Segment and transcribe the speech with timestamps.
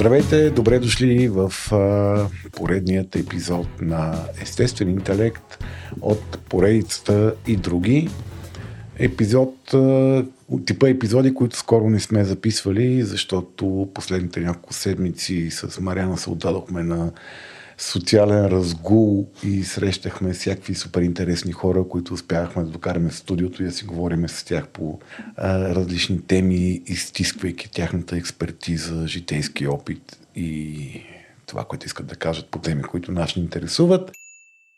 [0.00, 5.64] Здравейте, добре дошли в а, поредният епизод на Естествен интелект
[6.00, 8.08] от поредицата и други.
[8.98, 10.24] Епизод, а,
[10.66, 16.82] типа епизоди, които скоро не сме записвали, защото последните няколко седмици с Мариана се отдадохме
[16.82, 17.12] на
[17.80, 23.66] социален разгул и срещахме всякакви супер интересни хора, които успяхме да докараме в студиото и
[23.66, 24.98] да си говорим с тях по
[25.36, 30.88] а, различни теми, изтисквайки тяхната експертиза, житейски опит и
[31.46, 34.10] това, което искат да кажат по теми, които нас ни интересуват.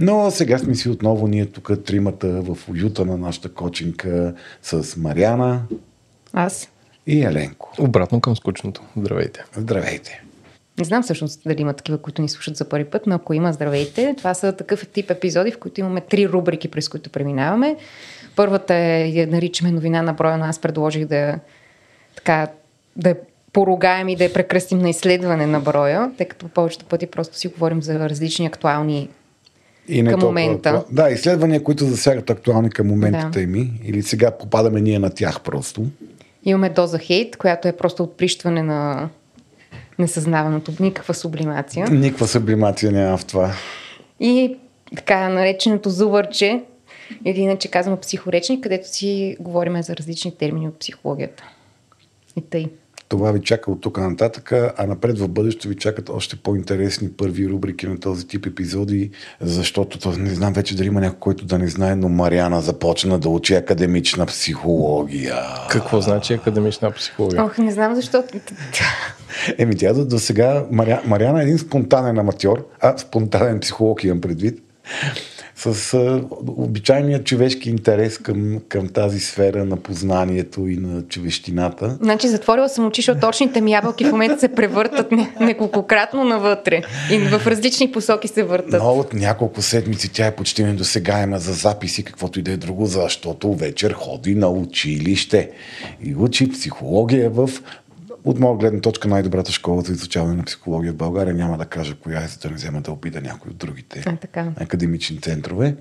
[0.00, 5.62] Но сега сме си отново ние тук тримата в уюта на нашата кочинка с Мариана.
[6.32, 6.68] Аз.
[7.06, 7.72] И Еленко.
[7.78, 8.82] Обратно към скучното.
[8.96, 9.44] Здравейте.
[9.56, 10.22] Здравейте.
[10.78, 13.52] Не знам всъщност дали има такива, които ни слушат за първи път, но ако има,
[13.52, 14.14] здравейте.
[14.18, 17.76] Това са такъв тип епизоди, в които имаме три рубрики, през които преминаваме.
[18.36, 21.38] Първата е, я наричаме новина на броя, но аз предложих да
[22.16, 22.48] така,
[22.96, 23.14] да
[23.52, 27.48] поругаем и да я прекръстим на изследване на броя, тъй като повечето пъти просто си
[27.48, 29.08] говорим за различни актуални
[29.88, 30.84] и не към толкова, момента.
[30.90, 33.46] Да, изследвания, които засягат актуални към моментите Да.
[33.46, 33.70] ми.
[33.84, 35.86] Или сега попадаме ние на тях просто.
[36.44, 39.08] Имаме доза хейт, която е просто отприщване на
[39.98, 41.86] несъзнаваното, никаква сублимация.
[41.90, 43.52] Никаква сублимация няма в това.
[44.20, 44.56] И
[44.96, 46.62] така нареченото зубърче,
[47.24, 51.44] или иначе казваме психоречник, където си говорим за различни термини от психологията.
[52.36, 52.66] И тъй.
[53.08, 57.48] Това ви чака от тук нататък, а напред в бъдеще ви чакат още по-интересни първи
[57.48, 59.10] рубрики на този тип епизоди,
[59.40, 63.18] защото то, не знам вече дали има някой, който да не знае, но Мариана започна
[63.18, 65.36] да учи академична психология.
[65.70, 67.44] Какво значи академична психология?
[67.44, 68.24] Ох, не знам защо.
[69.58, 74.20] Еми тя до, до сега, Маря, Мариана е един спонтанен аматьор, а спонтанен психолог имам
[74.20, 74.62] предвид,
[75.58, 81.98] с а, обичайния човешки интерес към, към тази сфера на познанието и на човещината.
[82.02, 86.82] Значи затворила съм очи, защото точните ми ябълки в момента се превъртат не- неколкократно навътре.
[87.10, 88.82] И в различни посоки се въртат.
[88.82, 92.86] Но от няколко седмици тя е почти недосегаема за записи, каквото и да е друго,
[92.86, 95.50] защото вечер ходи на училище
[96.04, 97.50] и учи психология в
[98.28, 101.34] от моя гледна точка най-добрата школа за изучаване на психология в България.
[101.34, 104.16] Няма да кажа коя е, за да не взема да обида някой от другите А,
[104.16, 104.52] така.
[104.56, 105.74] академични центрове.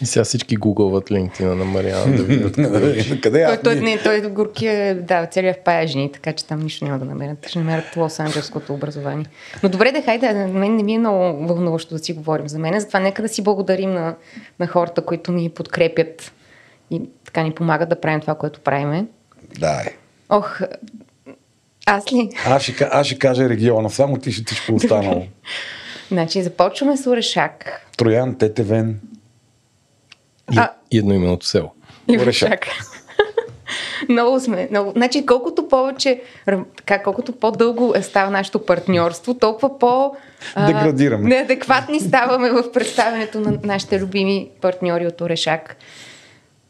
[0.00, 2.54] И сега всички гугълват линктина на Мариана да видят
[3.22, 3.60] къде аз?
[3.62, 6.98] Той, той, не, той горки е, да, целият в паяжни, така че там нищо няма
[6.98, 7.48] да намерят.
[7.48, 9.26] Ще намерят Лос-Анджелското образование.
[9.62, 12.58] Но добре, да, хайде, на мен не ми е много вълнуващо да си говорим за
[12.58, 14.14] мен, затова нека да си благодарим на,
[14.60, 16.32] на хората, които ни подкрепят
[16.90, 19.06] и така ни помагат да правим това, което правиме.
[19.58, 19.96] Да, е.
[20.28, 20.60] Ох,
[21.86, 22.30] аз ли?
[22.46, 25.26] Аз ще, аз ще кажа региона, само ти ще всичко останало.
[26.08, 27.80] Значи започваме с Орешак.
[27.96, 29.00] Троян, Тетевен.
[30.52, 31.72] И, А- и едноименното село.
[32.08, 32.48] И Орешак.
[32.48, 32.66] Орешак.
[34.08, 34.68] много сме.
[34.70, 34.92] Много.
[34.96, 36.20] Значи, колкото повече,
[36.76, 40.16] така, колкото по-дълго е става нашето партньорство, толкова по...
[40.54, 41.28] а, Деградираме.
[41.28, 45.76] Неадекватни ставаме в представянето на нашите любими партньори от Орешак.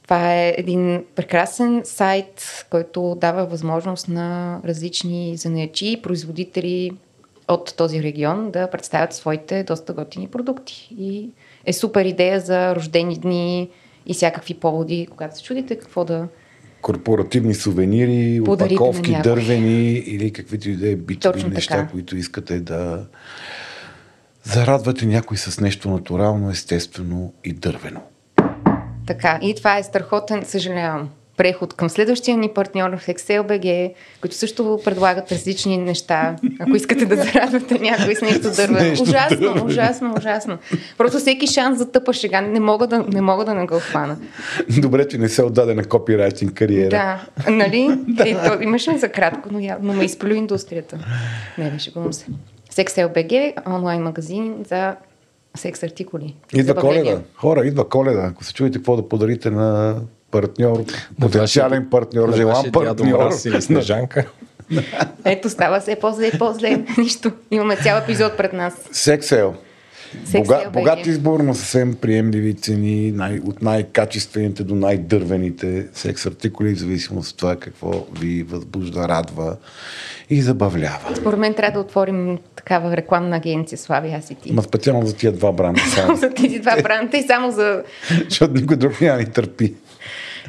[0.06, 6.92] Това е един прекрасен сайт, който дава възможност на различни занаячи и производители
[7.48, 10.94] от този регион да представят своите доста готини продукти.
[10.98, 11.30] И
[11.64, 13.68] е супер идея за рождени дни
[14.06, 16.28] и всякакви поводи, когато се чудите какво да...
[16.82, 21.90] корпоративни сувенири, опаковки, дървени или каквито и да е битови неща, така.
[21.90, 23.06] които искате да
[24.42, 28.00] зарадвате някой с нещо натурално, естествено и дървено.
[29.06, 34.80] Така, и това е страхотен, съжалявам, преход към следващия ни партньор в ExcelBG, които също
[34.84, 36.36] предлагат различни неща.
[36.60, 39.02] Ако искате да зарадвате някой с нещо дървено.
[39.02, 40.58] ужасно, ужасно, ужасно.
[40.98, 44.16] Просто всеки шанс за тъпа шега не мога да не, мога да не го хвана.
[44.80, 46.90] Добре, че не се отдаде на копирайтинг кариера.
[46.90, 47.98] Да, нали?
[48.26, 50.98] Е, то, имаше за кратко, но, явно ме изплю индустрията.
[51.58, 52.26] Не, беше шегувам се.
[52.70, 54.94] С ExcelBG, онлайн магазин за
[55.56, 56.34] секс артикули.
[56.54, 57.20] Идва коледа.
[57.34, 58.20] Хора, идва коледа.
[58.22, 59.96] Ако се чуете какво да подарите на
[60.30, 60.84] партньор,
[61.20, 63.30] потенциален вашия- партньор, На желан партньор.
[63.46, 64.26] Или Снежанка.
[65.24, 66.84] Ето, става се по-зле, по-зле.
[66.98, 67.32] Нищо.
[67.50, 68.74] Имаме цял епизод пред нас.
[68.92, 69.54] Сексел.
[70.32, 76.78] Бога, богат избор на съвсем приемливи цени, най, от най-качествените до най-дървените секс артикули, в
[76.78, 79.56] зависимост от това какво ви възбужда, радва
[80.30, 81.16] и забавлява.
[81.16, 84.52] Според мен трябва да отворим такава рекламна агенция, Слави, аз и ти.
[84.52, 85.80] Ма специално за тия два бранда.
[85.94, 87.82] Само за тези два бранда и само за...
[88.28, 89.74] Защото никой друг няма ни търпи.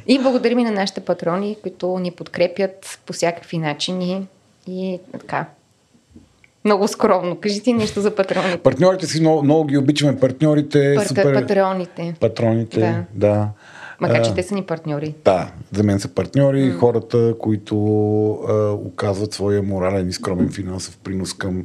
[0.07, 4.27] И благодарим и на нашите патрони, които ни подкрепят по всякакви начини
[4.67, 5.45] и така.
[6.65, 7.35] Много скромно.
[7.35, 8.57] Кажи ти нещо за патроните.
[8.57, 10.19] Партньорите си много, много ги обичаме.
[10.19, 10.95] Партньорите.
[10.95, 11.33] Пар- супер...
[11.33, 12.15] Патроните.
[12.19, 13.03] Патроните, да.
[13.27, 13.49] да.
[13.99, 15.15] Макар, че А, те са ни партньори.
[15.25, 16.79] Да, за мен са партньори, mm.
[16.79, 17.75] хората, които
[18.31, 21.63] а, оказват своя морален и скромен финансов принос към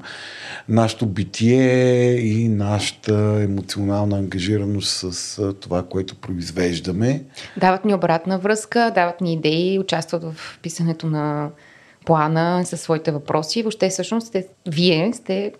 [0.68, 7.24] нашето битие и нашата емоционална ангажираност с а, това, което произвеждаме.
[7.56, 11.50] Дават ни обратна връзка, дават ни идеи, участват в писането на
[12.04, 13.62] плана със своите въпроси.
[13.62, 15.52] Въобще всъщност сте, вие сте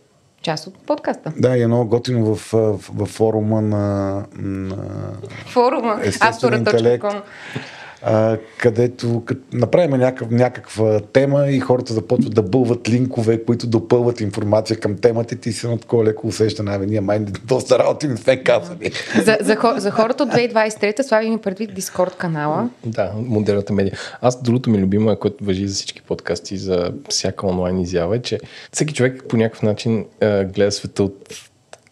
[0.42, 1.32] част от подкаста.
[1.36, 4.76] Да, и е много готино в, в, в форума на, на
[5.46, 7.22] Форума автора.com
[8.04, 9.22] а, където
[9.52, 15.34] направим някакъв, някаква тема и хората започват да бълват линкове, които допълват информация към темата
[15.34, 18.92] и ти си на такова леко усещане, абе, ние май доста работи не сме казали.
[19.24, 22.68] За, за, за хората от 2023 слави ми предвид Дискорд канала.
[22.84, 23.98] Да, модерната медия.
[24.20, 28.18] Аз другото ми любимо, е, което въжи за всички подкасти, за всяка онлайн изява, е,
[28.18, 28.40] че
[28.72, 31.28] всеки човек по някакъв начин е, гледа света от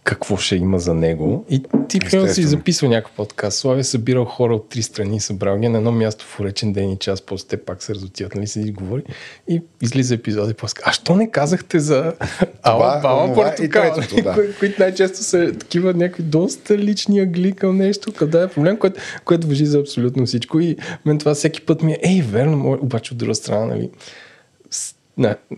[0.05, 1.45] какво ще има за него.
[1.51, 3.59] И ти примерно си записва някакъв подкаст.
[3.59, 6.91] Слави е събирал хора от три страни, събрал ги на едно място в уречен ден
[6.91, 9.03] и час, после те пак се разотиват, нали седи и говори.
[9.49, 12.13] И излиза епизод и после а що не казахте за
[12.63, 14.33] Ала Бала онова и Портокал, третото, да.
[14.35, 19.01] кои- които най-често са такива някакви доста лични агли към нещо, къде е проблем, което,
[19.25, 20.61] което въжи за абсолютно всичко.
[20.61, 20.77] И
[21.07, 23.91] мен това всеки път ми е, ей, верно, обаче от друга страна, нали,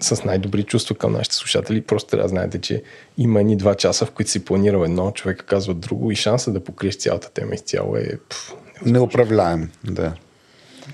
[0.00, 2.82] с, най-добри чувства към нашите слушатели, просто трябва да знаете, че
[3.18, 6.64] има едни два часа, в които си планирал едно, човека казва друго и шанса да
[6.64, 8.18] покриеш цялата тема изцяло е...
[8.28, 8.54] Пф,
[8.86, 10.12] Неуправляем, да.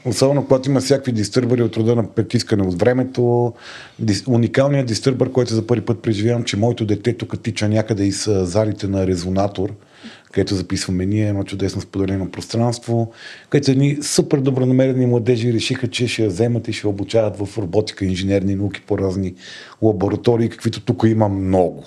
[0.05, 3.53] Особено когато има всякакви дистърбъри от рода на притискане от времето.
[4.29, 8.89] Уникалният дистърбър, който за първи път преживявам, че моето дете тук тича някъде из залите
[8.89, 9.73] на резонатор,
[10.33, 13.13] където записваме ние, едно чудесно споделено пространство,
[13.51, 17.59] където едни супер добронамерени младежи решиха, че ще я вземат и ще я обучават в
[17.59, 19.35] роботика, инженерни науки по разни
[19.83, 21.85] лаборатории, каквито тук има много.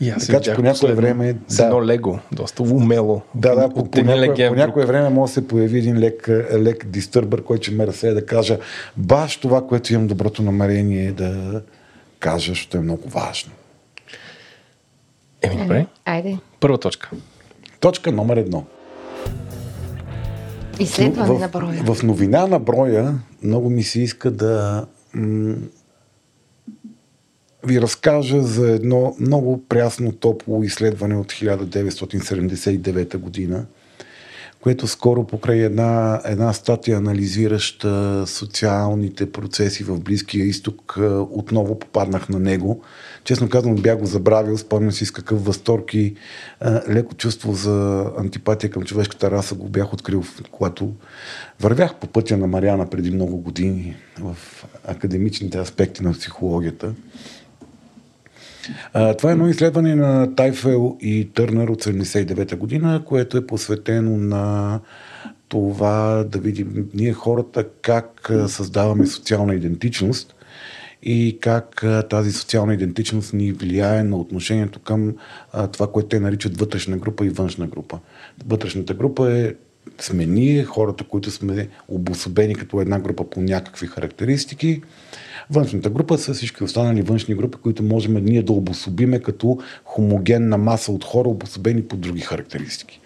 [0.00, 1.64] И аз Така че по някое време- С да.
[1.64, 3.22] едно лего, доста умело.
[3.34, 6.28] Да, да, по, от по, някое, по някое време може да се появи един лек,
[6.54, 8.58] лек дистърбър, който ще ме разсея да кажа
[8.96, 11.62] баш това, което имам доброто намерение да
[12.18, 13.52] кажа, защото е много важно.
[15.42, 15.86] Еми, добре.
[16.04, 16.38] Айде.
[16.60, 17.10] Първа точка.
[17.80, 18.64] Точка номер едно.
[20.80, 21.82] Изследване в, на броя.
[21.84, 25.56] В новина на броя много ми се иска да м-
[27.66, 33.66] ви разкажа за едно много прясно топло изследване от 1979 година,
[34.60, 42.28] което скоро покрай една, една статия, анализираща социалните процеси в Близкия изток, а, отново попаднах
[42.28, 42.82] на него.
[43.26, 46.14] Честно казвам, бях го забравил, спомням си с какъв възторг и
[46.60, 50.92] а, леко чувство за антипатия към човешката раса го бях открил, когато
[51.60, 54.36] вървях по пътя на Мариана преди много години в
[54.84, 56.92] академичните аспекти на психологията.
[58.92, 64.16] А, това е едно изследване на Тайфел и Търнър от 79-та година, което е посветено
[64.16, 64.80] на
[65.48, 70.35] това да видим ние хората как създаваме социална идентичност
[71.08, 75.14] и как тази социална идентичност ни влияе на отношението към
[75.72, 77.98] това, което те наричат вътрешна група и външна група.
[78.46, 79.54] Вътрешната група е
[80.00, 84.82] сме ние, хората, които сме обособени като една група по някакви характеристики.
[85.50, 90.92] Външната група са всички останали външни групи, които можем ние да обособиме като хомогенна маса
[90.92, 93.00] от хора, обособени по други характеристики.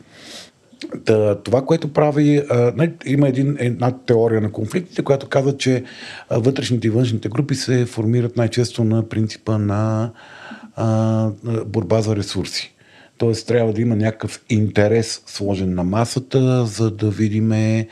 [1.04, 5.84] Та, това, което прави, а, има един, една теория на конфликтите, която казва, че
[6.30, 10.10] вътрешните и външните групи се формират най-често на принципа на
[10.76, 11.30] а,
[11.66, 12.74] борба за ресурси.
[13.18, 17.86] Тоест трябва да има някакъв интерес сложен на масата, за да видиме,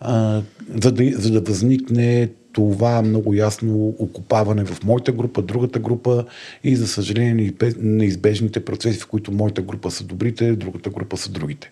[0.00, 0.42] а,
[0.82, 6.24] за, да, за да възникне това много ясно окупаване в моята група, другата група
[6.64, 11.30] и за съжаление неизбеж- неизбежните процеси, в които моята група са добрите, другата група са
[11.30, 11.70] другите.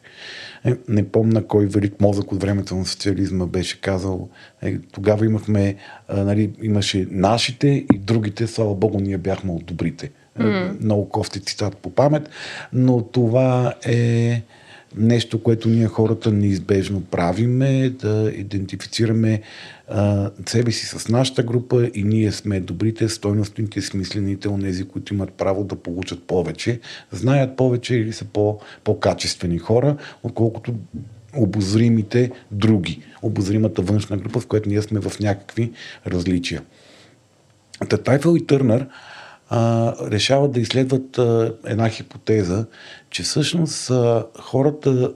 [0.64, 4.28] Е, не помна кой велик мозък от времето на социализма беше казал.
[4.62, 5.76] Е, тогава имахме,
[6.08, 10.10] а, нали, имаше нашите и другите, слава богу, ние бяхме от добрите.
[10.38, 10.84] Mm.
[10.84, 12.30] Много кофти цитат по памет,
[12.72, 14.42] но това е
[14.96, 19.42] нещо, което ние хората неизбежно правиме, да идентифицираме
[20.46, 25.64] себе си с нашата група и ние сме добрите, стойностните, смислените, онези, които имат право
[25.64, 26.80] да получат повече,
[27.12, 30.74] знаят повече или са по, по-качествени хора, отколкото
[31.36, 35.72] обозримите други, обозримата външна група, в която ние сме в някакви
[36.06, 36.62] различия.
[37.88, 38.86] Та Тайфел и Търнър
[39.50, 42.66] а, решават да изследват а, една хипотеза,
[43.10, 45.12] че всъщност а, хората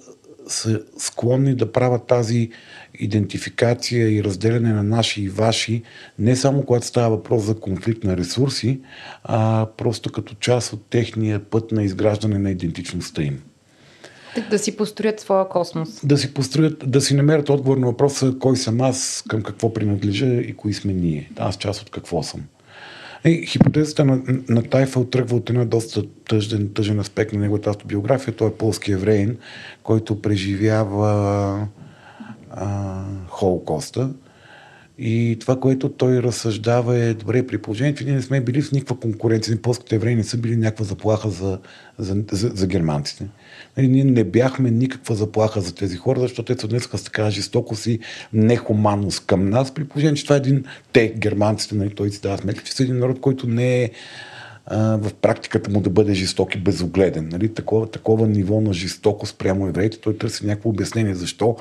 [0.49, 2.51] са склонни да правят тази
[2.99, 5.83] идентификация и разделяне на наши и ваши,
[6.19, 8.81] не само когато става въпрос за конфликт на ресурси,
[9.25, 13.43] а просто като част от техния път на изграждане на идентичността им.
[14.51, 16.07] Да си построят своя космос.
[16.07, 20.27] Да си построят, да си намерят отговор на въпроса кой съм аз, към какво принадлежа
[20.27, 21.31] и кои сме ние.
[21.37, 22.41] Аз част от какво съм.
[23.27, 28.37] И хипотезата на, на Тайфел тръгва от една доста тъжен, тъжен аспект на неговата автобиография.
[28.37, 29.37] Той е полски евреин,
[29.83, 31.69] който преживява
[32.51, 34.11] а, Холокоста.
[34.99, 38.73] И това, което той разсъждава е, добре, при положението, че ние не сме били в
[38.73, 41.59] никаква конкуренция, полските евреи не са били някаква заплаха за,
[41.99, 43.27] за, за, за германците.
[43.77, 47.31] Нали, ние не бяхме никаква заплаха за тези хора, защото те се отнесаха с така
[47.31, 47.99] жестокост и
[48.33, 52.39] нехуманност към нас, при положение, че това е един, те, германците, нали, той си дава
[52.39, 53.91] сметка, че са един народ, който не е
[54.67, 57.29] а, в практиката му да бъде жесток и безогледен.
[57.33, 57.55] Нали?
[57.55, 61.57] Такова, такова ниво на жестокост прямо евреите, той търси някакво обяснение защо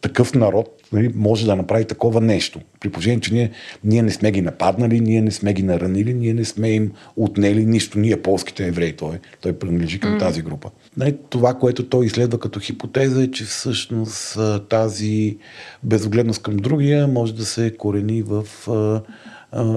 [0.00, 2.60] такъв народ нали, може да направи такова нещо.
[2.80, 3.50] При положение, че ние,
[3.84, 7.66] ние не сме ги нападнали, ние не сме ги наранили, ние не сме им отнели
[7.66, 7.98] нищо.
[7.98, 10.18] Ние, полските евреи, той, той принадлежи към mm.
[10.18, 10.70] тази група.
[10.96, 15.38] Нали, това, което той изследва като хипотеза е, че всъщност тази
[15.82, 18.44] безогледност към другия може да се корени в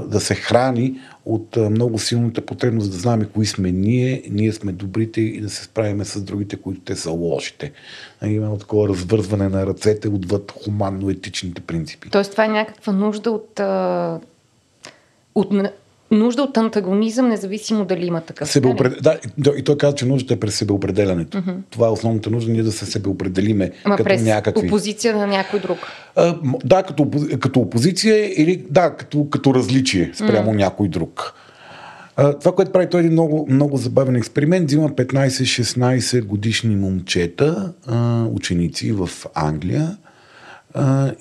[0.06, 5.22] да се храни от много силната потребност да знаем кои сме ние, ние сме добрите
[5.22, 7.72] и да се справиме с другите, които те са лошите.
[8.26, 12.10] Има такова развързване на ръцете отвъд хуманно-етичните принципи.
[12.10, 13.60] Тоест това е някаква нужда от,
[15.36, 15.52] от
[16.14, 18.50] нужда от антагонизъм, независимо дали има такъв.
[18.50, 18.94] Себеопред...
[19.02, 19.18] Да,
[19.58, 21.38] и той каза, че нуждата е през себеопределянето.
[21.38, 21.56] Mm-hmm.
[21.70, 24.68] Това е основната нужда, ние да се себеопределиме Ама като през някакви.
[24.68, 25.78] опозиция на някой друг.
[26.16, 27.08] А, да, като,
[27.40, 30.56] като опозиция или да, като, като различие спрямо mm.
[30.56, 31.34] някой друг.
[32.16, 37.74] А, това, което прави той е един много, много забавен експеримент, взима 15-16 годишни момчета,
[37.88, 39.98] а, ученици в Англия,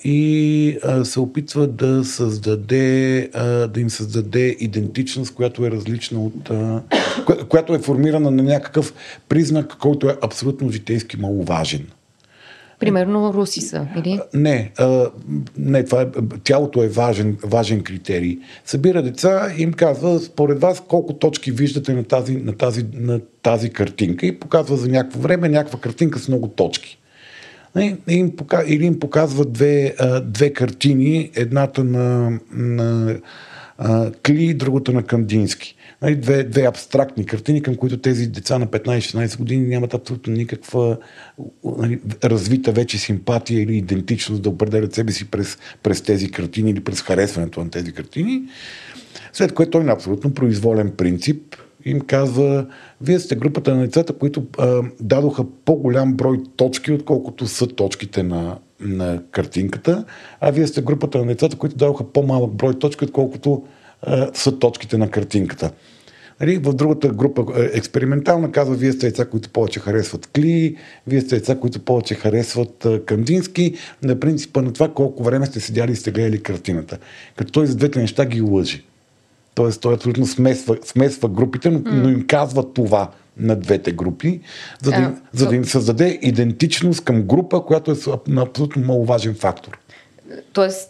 [0.03, 3.29] и се опитва да създаде,
[3.73, 6.51] да им създаде идентичност, която е различна от,
[7.49, 8.93] която е формирана на някакъв
[9.29, 11.87] признак, който е абсолютно житейски маловажен.
[12.79, 14.19] Примерно руси са, или?
[14.33, 15.09] Не, а,
[15.57, 16.07] не това е,
[16.43, 18.39] тялото е важен, важен критерий.
[18.65, 23.19] Събира деца и им казва, според вас, колко точки виждате на тази, на тази, на
[23.41, 26.99] тази картинка и показва за някакво време някаква картинка с много точки.
[27.75, 27.97] Нали,
[28.67, 33.15] или им показва две, две картини, едната на, на
[34.25, 35.75] Кли, другата на Кандински.
[36.01, 40.97] Нали, две, две абстрактни картини, към които тези деца на 15-16 години нямат абсолютно никаква
[41.77, 46.79] нали, развита вече симпатия или идентичност да определят себе си през, през тези картини или
[46.79, 48.41] през харесването на тези картини.
[49.33, 52.65] След което той на абсолютно произволен принцип им казва,
[53.01, 58.57] вие сте групата на децата, които а, дадоха по-голям брой точки, отколкото са точките на,
[58.79, 60.05] на картинката,
[60.41, 63.63] а вие сте групата на децата, които дадоха по-малък брой точки, отколкото
[64.01, 65.71] а, са точките на картинката.
[66.41, 70.75] Нали, в другата група експериментална казва, вие сте деца, които повече харесват Кли,
[71.07, 75.91] вие сте деца, които повече харесват Кандински, на принципа на това колко време сте седяли
[75.91, 76.97] и сте гледали картината.
[77.35, 78.83] Като той за двете неща ги лъжи.
[79.55, 81.91] Тоест, той абсолютно смесва, смесва групите, но, mm.
[81.91, 84.41] но им казва това на двете групи,
[84.81, 87.95] за да, им, за да им създаде идентичност към група, която е
[88.37, 89.79] абсолютно маловажен фактор.
[90.53, 90.89] Тоест,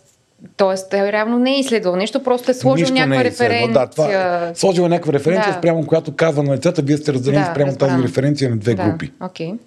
[0.58, 3.74] Тоест, той реално не е изследвал нещо, просто е сложил Нищо някаква е референция.
[3.74, 4.08] Да, това
[4.50, 4.56] е.
[4.56, 5.58] Сложил някаква референция, да.
[5.60, 7.90] спрямо която казва на децата, вие сте разделени да, спрямо разбрам.
[7.90, 8.84] тази референция на две да.
[8.84, 9.12] групи.
[9.22, 9.58] Okay.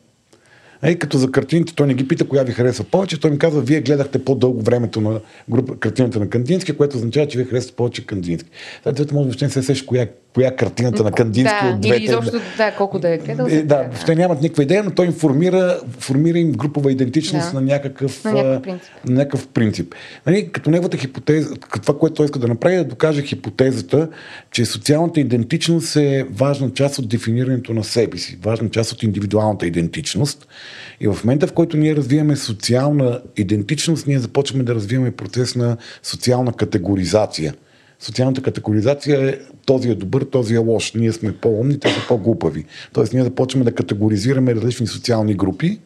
[0.82, 3.60] Ей, като за картините, той не ги пита коя ви харесва повече, той ми казва,
[3.60, 8.06] вие гледахте по-дълго времето на група, картината на Кандински, което означава, че вие харесвате повече
[8.06, 8.50] Кандински.
[8.82, 10.06] След може въобще не се сеш коя,
[10.36, 11.96] коя картината на Кандински да, от двете.
[11.96, 13.46] Или изобщо, да, колко да е гледал.
[13.50, 17.60] Е, да, въобще нямат никаква идея, но той информира, формира им групова идентичност да.
[17.60, 18.92] на някакъв, на някакъв принцип.
[19.08, 19.94] На някакъв принцип.
[20.26, 24.08] Нали, като неговата хипотеза, това, което той иска да направи, е да докаже хипотезата,
[24.50, 29.66] че социалната идентичност е важна част от дефинирането на себе си, важна част от индивидуалната
[29.66, 30.48] идентичност.
[31.00, 35.76] И в момента, в който ние развиваме социална идентичност, ние започваме да развиваме процес на
[36.02, 37.54] социална категоризация.
[38.00, 40.94] Социалната категоризация е този е добър, този е лош.
[40.94, 42.64] Ние сме по-умни, те са по-глупави.
[42.92, 45.80] Тоест ние започваме да категоризираме различни социални групи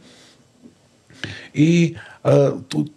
[1.55, 2.53] И а,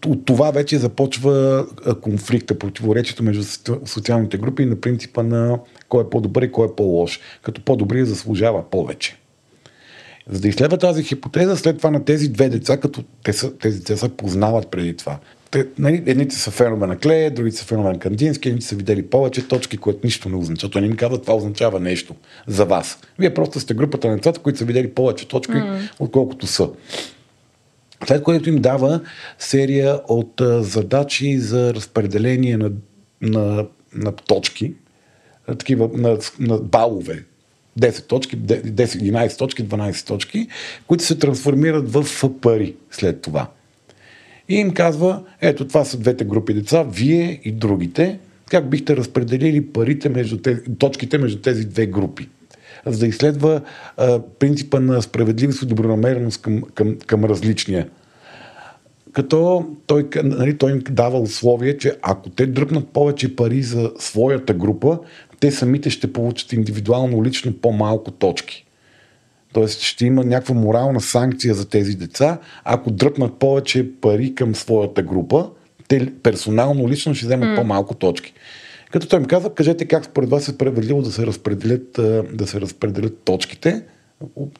[0.05, 1.65] от това вече започва
[2.01, 3.43] конфликта, противоречието между
[3.85, 7.19] социалните групи на принципа на кой е по-добър и кой е по-лош.
[7.41, 9.17] Като по-добрия заслужава повече.
[10.29, 13.79] За да изследва тази хипотеза, след това на тези две деца, като те са, тези
[13.79, 15.19] деца се познават преди това.
[15.53, 19.07] Те, нали, едните са фенове на Клея, другите са фенове на Кандински, едните са видели
[19.09, 20.71] повече точки, което нищо не означава.
[20.71, 22.15] Той не им казва, това означава нещо
[22.47, 22.99] за вас.
[23.19, 25.89] Вие просто сте групата на децата, които са видели повече точки, mm.
[25.99, 26.69] отколкото са.
[28.07, 29.01] След което им дава
[29.39, 32.71] серия от а, задачи за разпределение на,
[33.21, 34.73] на, на точки,
[35.47, 37.23] такива на, на балове,
[37.79, 40.47] 10 точки, 10, 11 точки, 12 точки,
[40.87, 43.47] които се трансформират в пари след това.
[44.53, 48.19] И им казва, ето това са двете групи деца, вие и другите,
[48.49, 52.29] как бихте разпределили парите между тези, точките между тези две групи.
[52.85, 53.61] За да изследва
[53.97, 57.89] а, принципа на справедливост и добронамереност към, към, към различния.
[59.13, 64.53] Като той, нали, той им дава условие, че ако те дръпнат повече пари за своята
[64.53, 64.99] група,
[65.39, 68.62] те самите ще получат индивидуално лично по-малко точки.
[69.53, 75.03] Тоест ще има някаква морална санкция за тези деца, ако дръпнат повече пари към своята
[75.03, 75.49] група,
[75.87, 77.55] те персонално лично ще вземат mm.
[77.55, 78.33] по-малко точки.
[78.91, 81.99] Като той им казва, кажете как според вас е справедливо да се разпределят,
[82.33, 83.83] да се разпределят точките.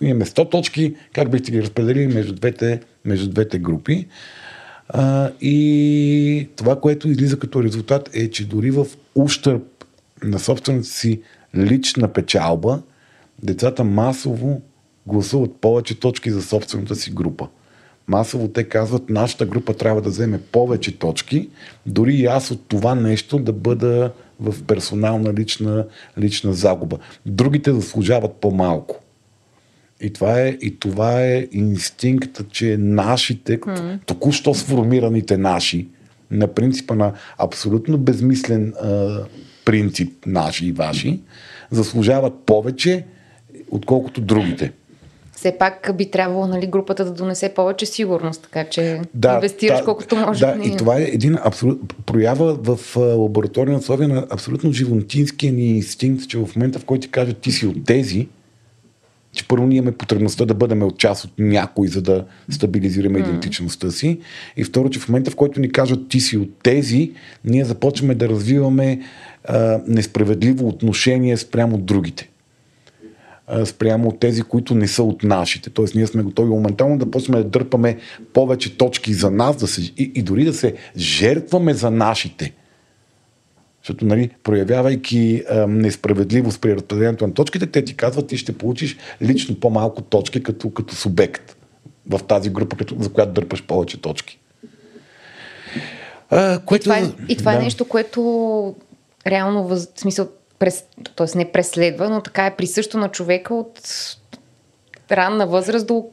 [0.02, 4.08] Имаме 100 точки, как бихте ги разпределили между двете, между двете групи.
[4.90, 9.64] А, и това, което излиза като резултат е, че дори в ущърп
[10.24, 11.22] на собствената си
[11.56, 12.82] лична печалба,
[13.44, 14.62] децата масово
[15.08, 17.48] гласуват повече точки за собствената си група.
[18.08, 21.50] Масово те казват, нашата група трябва да вземе повече точки,
[21.86, 25.86] дори и аз от това нещо да бъда в персонална лична,
[26.20, 26.98] лична загуба.
[27.26, 29.00] Другите заслужават по-малко.
[30.02, 34.00] И това е, и това е инстинкта, че нашите, mm.
[34.06, 35.88] току-що сформираните наши,
[36.32, 39.20] на принципа на абсолютно безмислен а,
[39.66, 41.20] принцип наши и ваши,
[41.72, 43.06] заслужават повече,
[43.72, 44.72] отколкото другите.
[45.44, 49.86] Все пак би трябвало нали, групата да донесе повече сигурност, така че да, инвестираш да,
[49.86, 50.40] колкото можеш.
[50.40, 56.28] Да, и това е един абсолют, проява в лабораторни условия на абсолютно животинския ни инстинкт,
[56.28, 58.28] че в момента, в който ти кажат ти си от тези,
[59.34, 63.24] че първо ние имаме потребността да бъдем от част от някой, за да стабилизираме mm.
[63.24, 64.20] идентичността си.
[64.58, 67.12] И второ, че в момента, в който ни кажат ти си от тези,
[67.46, 69.02] ние започваме да развиваме
[69.44, 72.30] а, несправедливо отношение спрямо другите.
[73.66, 75.70] Спрямо от тези, които не са от нашите.
[75.70, 77.98] Тоест, ние сме готови моментално да почнем да дърпаме
[78.34, 82.54] повече точки за нас да се, и, и дори да се жертваме за нашите.
[83.84, 88.98] Защото, нали, проявявайки а, несправедливост при разпределението на точките, те ти казват, ти ще получиш
[89.22, 91.58] лично по-малко точки като, като субект
[92.10, 94.40] в тази група, като, за която дърпаш повече точки.
[96.30, 96.82] А, което...
[96.82, 97.62] и, това е, и това е да.
[97.62, 98.76] е нещо, което
[99.28, 100.30] реално, в смисъл,
[100.64, 100.84] през,
[101.16, 101.38] т.е.
[101.38, 103.80] не преследва, но така е присъщо на човека от
[105.12, 106.06] ранна възраст до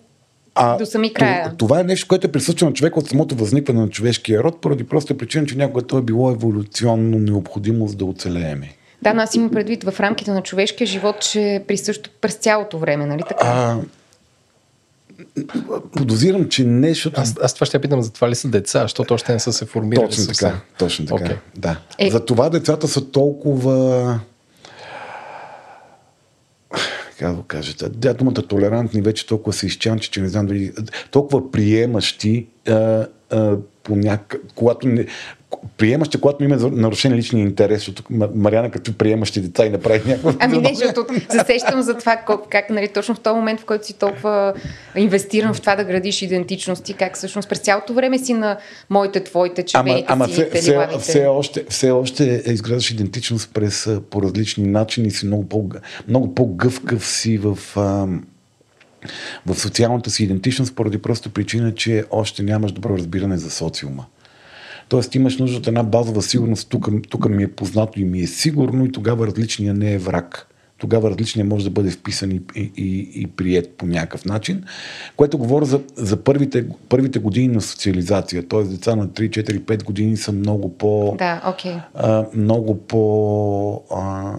[0.54, 1.54] а, до сами края.
[1.58, 4.84] Това е нещо, което е присъщо на човека от самото възникване на човешкия род, поради
[4.84, 8.72] проста причина, че някога това е било еволюционно необходимо за да оцелееме.
[9.02, 12.78] Да, но аз имам предвид в рамките на човешкия живот, че е присъщо през цялото
[12.78, 13.46] време, нали така?
[13.46, 13.78] А,
[15.96, 17.10] подозирам, че нещо.
[17.16, 19.52] Аз, аз това ще я питам, за това ли са деца, защото още не са
[19.52, 20.06] се формирали.
[20.06, 21.24] Точно така, точно така.
[21.24, 21.36] Okay.
[21.56, 21.80] Да.
[21.98, 22.10] Е...
[22.10, 24.20] За това децата са толкова
[27.20, 30.72] как да кажете, да, думата толерантни вече толкова се изчанчи, че не знам дали
[31.10, 34.36] толкова приемащи а, а, по няк...
[34.54, 35.06] когато не,
[35.76, 38.02] приемащи, когато има нарушен личния интерес, защото
[38.34, 40.32] Мариана като приемащи деца и направи някакво...
[40.38, 43.86] Ами не, защото засещам за това как, как нали, точно в този момент, в който
[43.86, 44.54] си толкова
[44.96, 48.58] инвестиран в това да градиш идентичност и как всъщност през цялото време си на
[48.90, 54.22] моите, твоите, червените, ама, ама все, все, все, още, все още изграждаш идентичност през по
[54.22, 55.68] различни начини си много, по,
[56.08, 57.58] много по-гъвкав си в...
[59.46, 64.06] в социалната си идентичност поради просто причина, че още нямаш добро разбиране за социума.
[64.90, 68.26] Тоест имаш нужда от една базова сигурност, тук, тук ми е познато и ми е
[68.26, 70.46] сигурно и тогава различния не е враг.
[70.78, 74.64] Тогава различния може да бъде вписан и, и, и, и прият по някакъв начин,
[75.16, 78.48] което говоря за, за първите, първите години на социализация.
[78.48, 81.14] Тоест деца на 3, 4, 5 години са много по...
[81.18, 81.82] Да, okay.
[81.94, 83.82] а, много по...
[83.90, 84.32] А,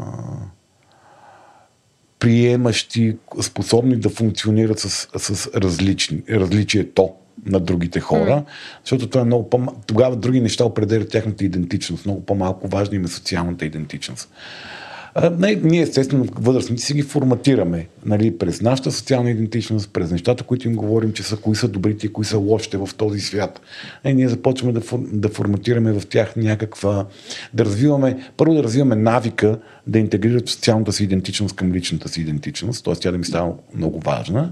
[2.19, 7.13] приемащи, способни да функционират с, с различни, различието
[7.45, 8.43] на другите хора, mm.
[8.83, 12.05] защото това е много по- тогава други неща определят тяхната идентичност.
[12.05, 14.29] Много по-малко важна им е социалната идентичност.
[15.15, 20.43] А, не, ние естествено възрастните си ги форматираме нали, през нашата социална идентичност, през нещата,
[20.43, 23.61] които им говорим, че са кои са добрите и кои са лошите в този свят.
[24.03, 27.05] Е, ние започваме да, да форматираме в тях някаква,
[27.53, 32.85] да развиваме, първо да развиваме навика да интегрират социалната си идентичност към личната си идентичност,
[32.85, 32.93] т.е.
[32.93, 34.51] тя да ми става много важна.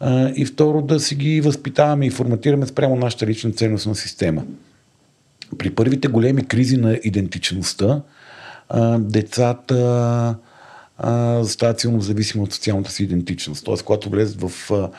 [0.00, 4.42] А, и второ да си ги възпитаваме и форматираме спрямо нашата лична ценностна система.
[5.58, 8.02] При първите големи кризи на идентичността,
[8.68, 10.36] а, децата
[10.98, 13.64] а, стават силно зависими от социалната си идентичност.
[13.64, 14.90] Тоест, когато влезат в, а,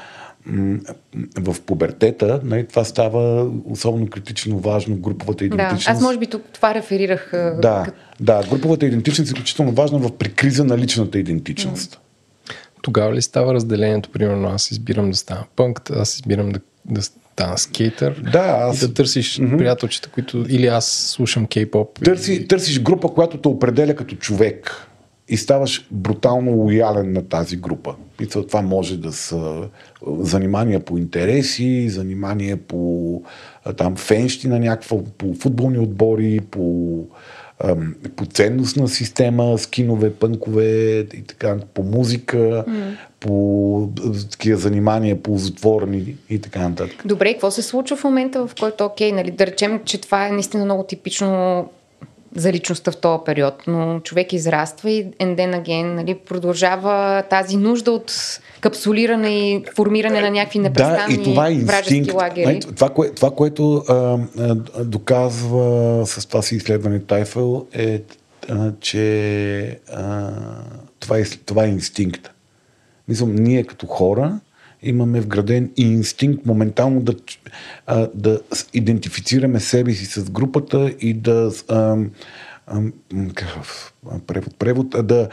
[1.40, 5.86] в пубертета, нали, това става особено критично важно груповата идентичност.
[5.86, 7.30] Да, аз може би това реферирах.
[7.62, 7.86] Да,
[8.20, 12.00] да, груповата идентичност е изключително важна в прикриза на личната идентичност.
[12.82, 17.58] Тогава ли става разделението, примерно аз избирам да стана пънк, аз избирам да, да стана
[17.58, 18.82] скейтър да, аз...
[18.82, 19.58] и да търсиш mm-hmm.
[19.58, 22.04] приятелчета, които или аз слушам кей-поп.
[22.04, 22.48] Търси, и...
[22.48, 24.88] Търсиш група, която те определя като човек
[25.30, 27.96] и ставаш брутално лоялен на тази група.
[28.22, 29.70] И това може да са
[30.20, 33.22] занимания по интереси, занимания по
[33.78, 37.06] там фенщи на някаква, по футболни отбори, по
[38.16, 42.98] по ценностна система, скинове, пънкове и така, по музика, mm.
[43.20, 43.90] по
[44.32, 47.02] такива занимания, по затворни и така нататък.
[47.06, 50.32] Добре, какво се случва в момента, в който, окей, нали, да речем, че това е
[50.32, 51.70] наистина много типично
[52.36, 57.92] за личността в този период, но човек израства и then again нали, продължава тази нужда
[57.92, 62.14] от капсулиране и формиране на някакви непрестанни да, и това е инстинкт.
[62.14, 62.60] лагери.
[62.60, 68.02] Това, кое, това, което а, а, доказва с това си изследване Тайфел е,
[68.50, 70.32] а, че а,
[71.00, 72.32] това, е, това е инстинкт.
[73.08, 74.40] Мислям, ние като хора
[74.84, 77.16] имаме вграден инстинкт моментално да,
[78.14, 78.42] да
[78.74, 81.98] идентифицираме себе си с групата и да а,
[84.28, 85.30] превод, превод, да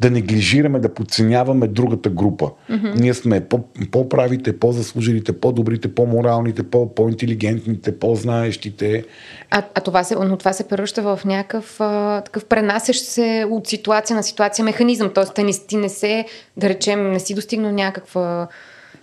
[0.00, 2.50] да неглижираме, да подценяваме другата група.
[2.70, 3.00] Mm-hmm.
[3.00, 9.04] Ние сме по- по-правите, по-заслужилите, по-добрите, по-моралните, по-интелигентните, по-знаещите.
[9.50, 13.66] А, а това се, но това се превръща в някакъв а, такъв пренасящ се от
[13.66, 15.10] ситуация на ситуация механизъм.
[15.14, 16.24] Тоест, ти не, ти не се,
[16.56, 18.48] да речем, не си достигнал някаква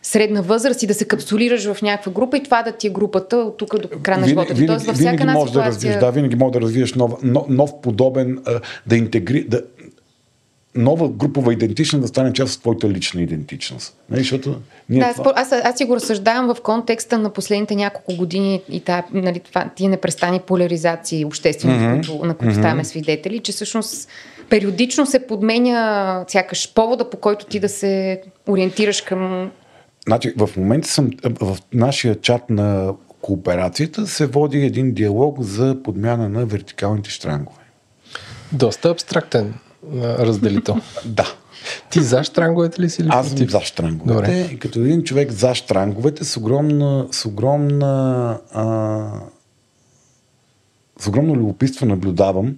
[0.02, 3.38] средна възраст и да се капсулираш в някаква група и това да ти е групата
[3.38, 4.54] от тук до края на живота.
[4.54, 5.64] Винаги, Тоест, във всяка винаги можеш ситуация...
[5.64, 8.40] да развиеш, да, винаги можеш да развиеш нов, нов, нов подобен,
[8.88, 9.62] да интегри, да,
[10.78, 13.96] нова групова идентичност да стане част от твоята лична идентичност.
[14.10, 15.34] Не, нали, защото ние да, това...
[15.36, 19.70] аз, аз си го разсъждавам в контекста на последните няколко години и та, нали, това,
[19.76, 21.94] тия непрестани поляризации обществени, mm-hmm.
[21.94, 22.60] които, на които mm-hmm.
[22.60, 24.10] ставаме свидетели, че всъщност
[24.50, 29.52] периодично се подменя сякаш повода, по който ти да се ориентираш към...
[30.08, 36.30] Значи, в момента съм в нашия чат на кооперацията се води един диалог за подмяна
[36.30, 37.62] на вертикалните штрангове.
[38.52, 39.54] Доста абстрактен
[40.02, 40.76] разделител.
[41.06, 41.34] да.
[41.90, 43.04] Ти за штранговете ли си?
[43.04, 44.14] Ли Аз съм за штранговете.
[44.14, 44.50] Добре.
[44.54, 49.10] И като един човек за штранговете с огромна, с огромна а,
[51.00, 52.56] с огромно любопитство наблюдавам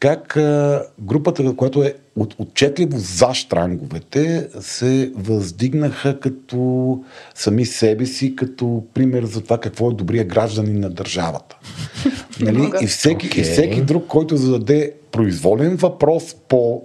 [0.00, 7.00] как а, групата, която е от, отчетливо за штранговете, се въздигнаха като
[7.34, 11.56] сами себе си, като пример за това какво е добрия гражданин на държавата.
[12.40, 12.70] нали?
[12.80, 13.38] и, всеки, okay.
[13.38, 16.82] и всеки друг, който зададе произволен въпрос по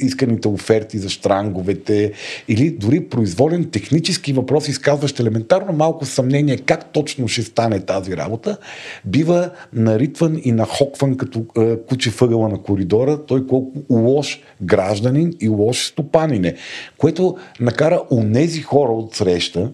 [0.00, 2.12] исканите оферти за штранговете
[2.48, 8.56] или дори произволен технически въпрос, изказващ елементарно малко съмнение как точно ще стане тази работа,
[9.04, 15.48] бива наритван и нахокван като е, куче въгъла на коридора, той колко лош гражданин и
[15.48, 16.54] лош стопанин е.
[16.98, 19.70] Което накара нези хора от среща,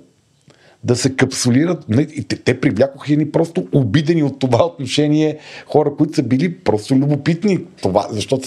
[0.87, 1.85] да се капсулират.
[2.17, 6.95] И те, те привлякоха ни просто обидени от това отношение хора, които са били просто
[6.95, 7.59] любопитни.
[7.83, 8.41] Това, защо,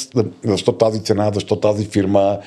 [0.43, 2.38] защо тази цена, защо тази фирма,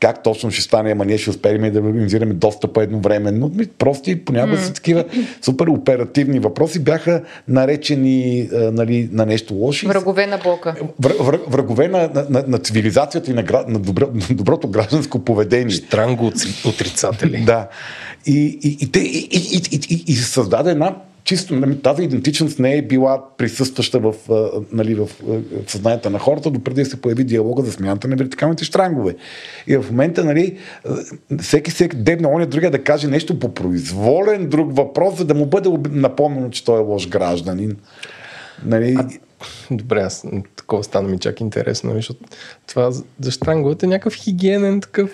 [0.00, 3.52] как точно ще стане, ама ние ще успеем да организираме достъпа едновременно.
[3.78, 4.60] Просто и понякога mm.
[4.60, 5.04] са такива
[5.42, 9.88] супер оперативни въпроси бяха наречени нали, на нещо лошо.
[9.88, 10.74] Врагове на блока.
[11.00, 15.18] Вр, вр, врагове на, на, на, на цивилизацията и на, на, добро, на доброто гражданско
[15.18, 15.70] поведение.
[15.74, 16.32] Штранго
[16.64, 17.44] отрицатели.
[17.44, 17.68] да.
[18.26, 22.58] И, и, и, и, и, и, и, и се създаде една чисто нали, тази идентичност
[22.58, 24.14] не е била присъстваща в,
[24.72, 25.08] нали, в,
[25.66, 29.16] съзнанието на хората, допреди да се появи диалога за смяната на вертикалните штрангове.
[29.66, 30.58] И в момента, нали,
[31.40, 35.46] всеки всеки дебне оня другия да каже нещо по произволен друг въпрос, за да му
[35.46, 37.76] бъде напомнено, че той е лош гражданин.
[38.64, 38.96] Нали...
[38.98, 39.08] А,
[39.70, 40.24] добре, аз
[40.72, 42.20] такова стана ми чак интересно, нали, защото
[42.66, 45.10] това за штранговете е някакъв хигиенен, такъв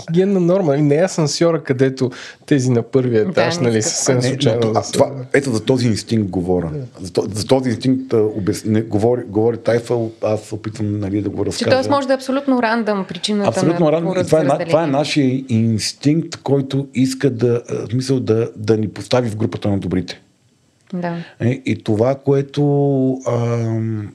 [0.00, 0.72] хигиенна норма.
[0.72, 0.82] Нали?
[0.82, 2.10] Не е асансьора, където
[2.46, 4.60] тези на първия етаж, не нали, съвсем случайно.
[4.64, 6.70] но, да а, се- това, ето за този инстинкт говоря.
[7.00, 8.64] За, за този инстинкт обяс...
[8.64, 11.82] не, говори, говори Тайфъл, аз се опитвам нали, да го Че разкажа.
[11.82, 11.90] т.е.
[11.90, 14.14] може да е абсолютно рандъм причината Абсолютно на рано.
[14.20, 19.30] И това, е, това е нашия инстинкт, който иска да, смисъл, да, да ни постави
[19.30, 20.20] в групата на добрите.
[20.92, 21.16] Да.
[21.40, 22.62] Е, и това, което
[23.28, 24.12] ам,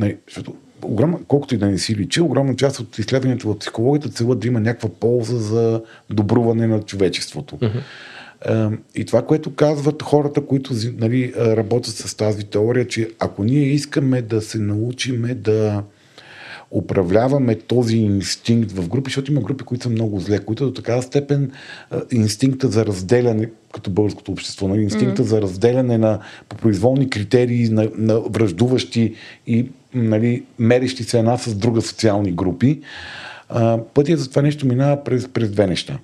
[0.00, 4.08] не, защото огромна, колкото и да не си личи, огромна част от изследванията в психологията
[4.08, 7.58] целят да има някаква полза за добруване на човечеството.
[8.46, 13.64] Ам, И това, което казват хората, които нали, работят с тази теория, че ако ние
[13.64, 15.82] искаме да се научиме да
[16.70, 21.02] управляваме този инстинкт в групи, защото има групи, които са много зле, които до такава
[21.02, 21.50] степен
[22.10, 25.26] инстинкта за разделяне, като българското общество, нали, инстинкта mm.
[25.26, 29.14] за разделяне на по произволни критерии на, на връждуващи
[29.46, 32.80] и нали, мерещи се една с друга социални групи,
[33.94, 35.98] пътя за това нещо минава през, през две неща.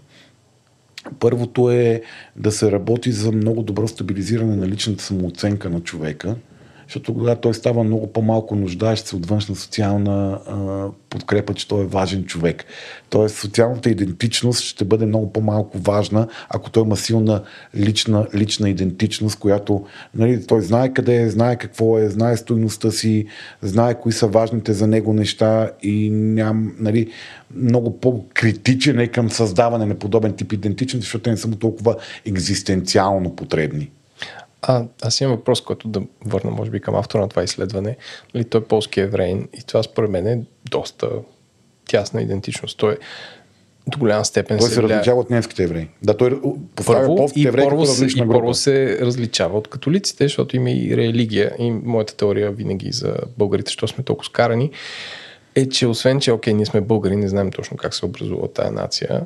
[1.18, 2.02] Първото е
[2.36, 6.36] да се работи за много добро стабилизиране на личната самооценка на човека,
[6.86, 11.82] защото тогава той става много по-малко нуждаещ се от външна социална а, подкрепа, че той
[11.82, 12.64] е важен човек.
[13.10, 17.42] Тоест социалната идентичност ще бъде много по-малко важна, ако той има силна
[17.76, 23.26] лична, лична идентичност, която нали, той знае къде е, знае какво е, знае стойността си,
[23.62, 27.10] знае кои са важните за него неща и ням, нали,
[27.56, 31.96] много по-критичен е към създаване на подобен тип идентичност, защото те не са му толкова
[32.26, 33.90] екзистенциално потребни.
[34.62, 37.96] А, аз имам въпрос, който да върна, може би, към автора на това изследване.
[38.34, 41.08] Нали, той е полски евреин и това според мен е доста
[41.88, 42.78] тясна идентичност.
[42.78, 42.98] Той
[43.86, 45.88] до голяма степен Той се влияе- различава от немските евреи.
[46.02, 46.40] Да, той
[46.76, 50.56] поставя първо, полските евреи като първо, се, различна и първо се различава от католиците, защото
[50.56, 51.52] има и религия.
[51.58, 54.70] И моята теория винаги за българите, що сме толкова скарани,
[55.54, 58.70] е, че освен, че окей, ние сме българи, не знаем точно как се образува тая
[58.70, 59.20] нация,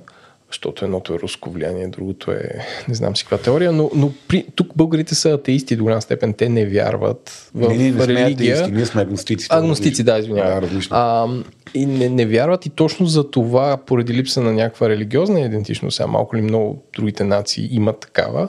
[0.50, 2.50] защото едното е руско влияние, другото е
[2.88, 6.34] не знам си каква теория, но, но при, тук българите са атеисти до голяма степен,
[6.34, 8.54] те не вярват в Не, не сме религия.
[8.54, 9.46] атеисти, ние сме агностици.
[9.50, 10.60] Агностици, да, извинявай.
[10.60, 10.86] Да.
[10.90, 11.28] А,
[11.74, 16.06] и не, не вярват и точно за това, поради липса на някаква религиозна идентичност, а
[16.06, 18.48] малко ли много другите нации имат такава,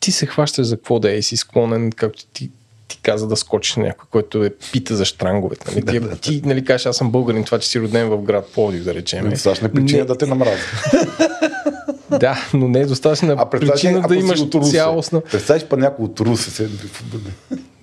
[0.00, 2.50] ти се хващаш за какво да е и си склонен, както ти,
[2.92, 5.80] ти каза да скочиш на някой, който е пита за штранговете.
[5.80, 6.00] Нали?
[6.20, 8.94] Ти, ти нали, кажеш, аз съм българин, това, че си роден в град Пловдив, да
[8.94, 9.26] речем.
[9.26, 10.58] Ами, ще не причина Не- да те намразя.
[12.20, 15.20] Да, но не е достатъчна А причина да имаш цялостна...
[15.20, 16.50] Представяш па някой от Русе.
[16.50, 16.68] Се...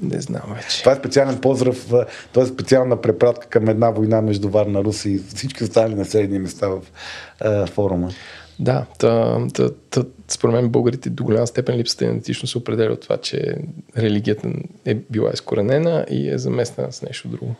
[0.02, 0.80] Не знам вече.
[0.80, 1.86] Това е специален поздрав,
[2.32, 6.67] това е специална препратка към една война между Варна, Руси и всички останали населени места
[6.67, 6.80] в
[7.39, 8.10] а, форума.
[8.60, 12.93] Да, та, та, та, според мен българите до голяма степен липсата на идентичност се определя
[12.93, 13.56] от това, че
[13.98, 14.50] религията
[14.86, 17.56] е била изкоренена и е заместена с нещо друго.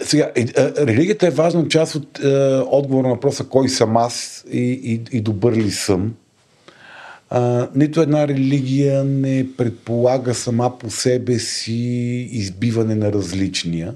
[0.00, 4.44] Сега, е, е, религията е важна част от е, отговора на въпроса кой съм аз
[4.52, 6.14] и, и, и добър ли съм.
[7.30, 11.72] А, нито една религия не предполага сама по себе си
[12.32, 13.94] избиване на различния.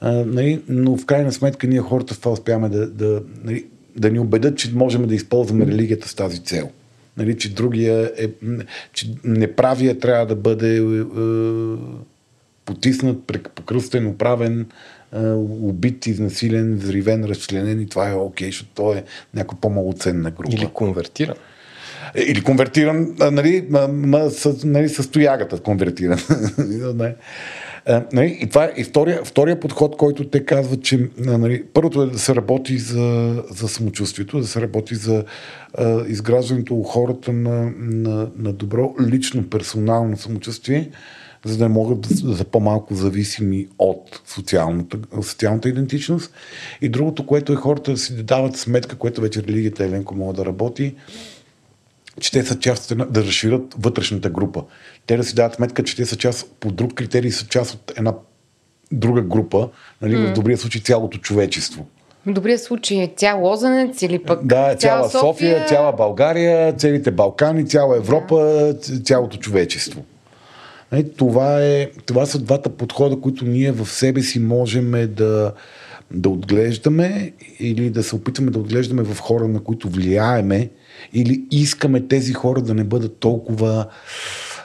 [0.00, 4.10] А, нали, но в крайна сметка ние хората в това успяваме да, да, нали, да
[4.10, 6.70] ни убедят, че можем да използваме религията с тази цел.
[7.16, 11.02] Нали, че другия е, м, че неправия трябва да бъде е, е,
[12.64, 13.18] потиснат,
[13.54, 14.66] покръстен, оправен,
[15.12, 15.18] е,
[15.62, 20.52] убит, изнасилен, взривен, разчленен и това е окей, защото той е някаква по-малоценна група.
[20.54, 21.36] Или конвертиран.
[22.14, 26.18] Е, Или конвертиран, нали, ма, ма, с, нали, с тоягата конвертиран.
[27.88, 27.94] Не.
[27.94, 32.02] А, нали, и това е и втория, втория подход, който те казват, че нали, първото
[32.02, 35.24] е да се работи за, за самочувствието, да се работи за
[35.74, 40.90] а, изграждането у хората на, на, на добро лично персонално самочувствие,
[41.44, 46.32] за да могат да, са- по-малко зависими от социалната, социалната идентичност.
[46.80, 50.44] И другото, което е хората да си дават сметка, което вече религията Еленко може да
[50.44, 50.94] работи,
[52.20, 54.64] че те са част от една, да разширят вътрешната група.
[55.06, 57.92] Те да си дават сметка, че те са част, по друг критерий, са част от
[57.96, 58.14] една
[58.92, 59.68] друга група,
[60.02, 61.86] нали, в добрия случай цялото човечество.
[62.26, 67.10] В добрия случай е цял Лозенец или пък Да, цяла, София, София, цяла България, целите
[67.10, 70.04] Балкани, цяла Европа, ц- цялото човечество.
[70.92, 75.52] Нали, това, е, това са двата подхода, които ние в себе си можем да,
[76.10, 80.70] да отглеждаме или да се опитваме да отглеждаме в хора, на които влияеме,
[81.12, 83.86] или искаме тези хора да не бъдат толкова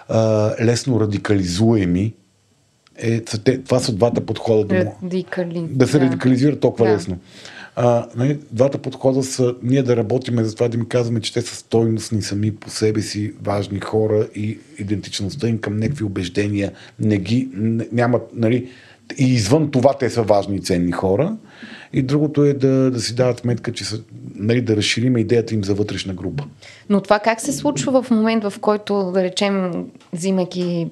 [0.10, 2.13] а, лесно радикализуеми.
[2.98, 3.22] Е,
[3.65, 4.65] това са двата подхода.
[4.65, 5.65] Да, радикали.
[5.69, 6.93] да се радикализира толкова Да.
[6.96, 7.17] лесно.
[7.76, 11.41] А, нали, двата подхода са ние да работиме за това да им казваме, че те
[11.41, 17.17] са стойностни сами по себе си, важни хора и идентичността им към някакви убеждения не
[17.17, 18.69] ги, не, нямат, нали,
[19.17, 21.38] и извън това те са важни и ценни хора.
[21.93, 24.01] И другото е да, да си дават сметка, че са,
[24.36, 26.43] нали, да разширим идеята им за вътрешна група.
[26.89, 30.88] Но това как се случва в момент, в който, да речем, взимайки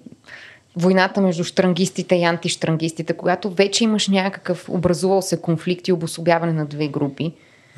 [0.76, 6.66] войната между штрангистите и антиштрангистите, когато вече имаш някакъв образувал се конфликт и обособяване на
[6.66, 7.34] две групи.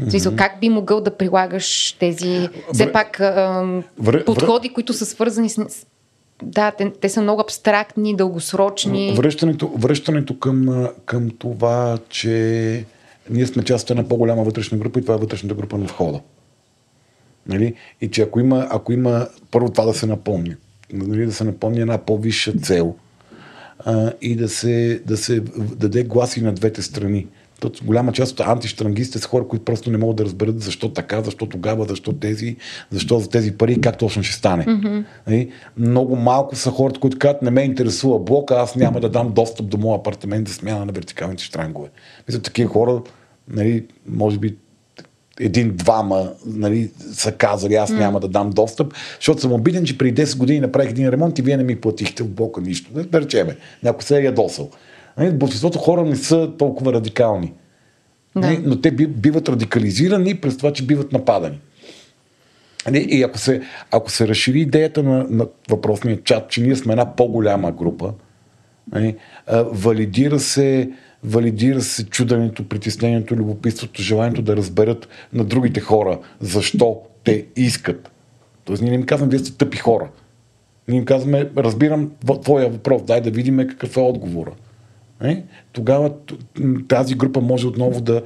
[0.09, 3.63] Смисъл, как би могъл да прилагаш тези, все пак, а,
[4.01, 5.65] Вр- подходи, които са свързани с...
[6.43, 9.13] Да, те, те са много абстрактни, дългосрочни.
[9.17, 12.85] Връщането, връщането към, към това, че
[13.29, 16.19] ние сме част от една по-голяма вътрешна група и това е вътрешната група на входа.
[17.47, 17.73] Нали?
[18.01, 20.55] И че ако има, ако има първо това да се напомни,
[20.93, 22.95] нали, да се напомни една по-висша цел
[23.79, 25.39] а, и да се, да се
[25.75, 27.27] даде гласи на двете страни.
[27.83, 31.45] Голяма част от антиштрангистите са хора, които просто не могат да разберат защо така, защо
[31.45, 32.55] тогава, защо тези,
[32.91, 34.65] защо за тези пари как точно ще стане.
[34.65, 35.51] Mm-hmm.
[35.77, 39.67] Много малко са хората, които казват, не ме интересува блока, аз няма да дам достъп
[39.67, 41.89] до моя апартамент за смяна на вертикалните штрангове.
[42.27, 43.01] Мисля, такива хора,
[43.47, 44.55] нали, може би
[45.39, 50.37] един-двама нали, са казали, аз няма да дам достъп, защото съм обиден, че преди 10
[50.37, 52.91] години направих един ремонт и вие не ми платихте в блока нищо.
[52.93, 54.69] Да речеме, някой се е ядосал.
[55.17, 57.53] Нали, большинството хора не са толкова радикални.
[58.35, 61.59] Нали, но те би- биват радикализирани през това, че биват нападани.
[62.85, 66.93] Нали, И ако се, ако се разшири идеята на, на въпросния чат, че ние сме
[66.93, 68.13] една по-голяма група,
[69.71, 70.89] валидира се
[71.23, 78.11] валидира се чуденето, притеснението, любопитството, желанието да разберат на другите хора защо те искат.
[78.65, 80.09] Тоест ние не им казваме, вие сте тъпи хора.
[80.87, 82.11] Ние им казваме, разбирам
[82.43, 84.51] твоя въпрос, дай да видим какъв е отговора.
[85.23, 85.43] Е?
[85.71, 86.11] Тогава
[86.87, 88.21] тази група може отново да,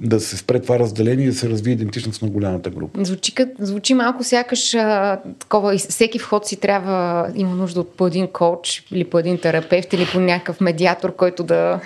[0.00, 3.04] да се спре това разделение и да се развие идентичност на голямата група.
[3.04, 8.26] Звучи, звучи малко сякаш а, такова, всеки вход си трябва, има нужда от по един
[8.26, 11.80] коуч или по един терапевт или по някакъв медиатор, който да...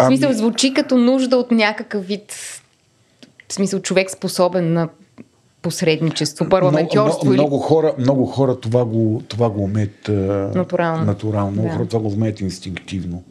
[0.00, 2.32] В смисъл, звучи като нужда от някакъв вид,
[3.48, 4.88] в смисъл, човек способен на
[5.66, 7.40] посредничество, парламентьорство много, или...
[7.40, 10.08] много, хора, много хора това го, това го умеят
[10.54, 11.04] Натурално.
[11.04, 11.50] натурално.
[11.50, 11.74] Много Да.
[11.74, 13.22] хора това го умеят инстинктивно.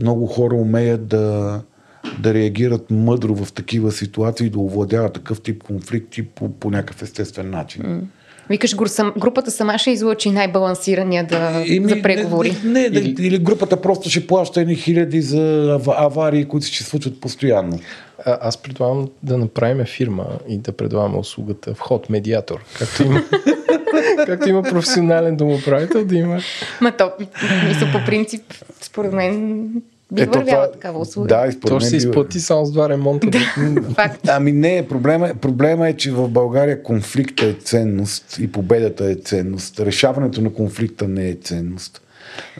[0.00, 1.60] Много хора умеят да,
[2.18, 7.50] да реагират мъдро в такива ситуации, да овладяват такъв тип конфликти по, по някакъв естествен
[7.50, 8.08] начин.
[8.50, 12.56] Викаш, гру- сам- групата сама ще излъчи най-балансирания да, Еми, за преговори.
[12.64, 13.26] Не, не, не или...
[13.26, 15.40] или групата просто ще плаща едни хиляди за
[15.78, 17.78] ава- аварии, които ще се случват постоянно.
[18.26, 22.64] А, аз предлагам да направим фирма и да предлагаме услугата вход медиатор.
[22.78, 23.22] Както има,
[24.26, 26.38] както има професионален домоправител, да има.
[26.80, 27.10] Ма то,
[27.68, 28.42] мисля, по принцип,
[28.80, 29.68] според мен,
[30.12, 31.28] би Ето вървяла това- такава услуга.
[31.28, 33.38] Да, и според То мен ще се изплати само с два ремонта.
[33.94, 34.28] Факт.
[34.28, 39.14] Ами не, проблема, е- проблема е, че в България конфликта е ценност и победата е
[39.14, 39.80] ценност.
[39.80, 42.02] Решаването на конфликта не е ценност.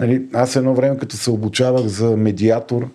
[0.00, 2.88] Нали, аз едно време, като се обучавах за медиатор,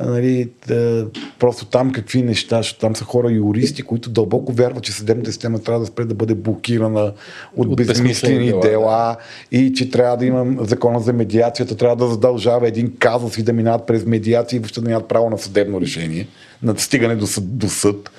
[0.00, 1.06] нали, да,
[1.38, 5.58] просто там какви неща, защото там са хора юристи, които дълбоко вярват, че съдебната система
[5.58, 7.12] трябва да спре да бъде блокирана
[7.56, 9.16] от, От безмислени дела, дела,
[9.52, 13.52] и че трябва да има закона за медиацията, трябва да задължава един казус и да
[13.52, 16.28] минават през медиация и въобще да нямат право на съдебно решение,
[16.62, 17.58] на стигане до съд.
[17.58, 18.10] До съд.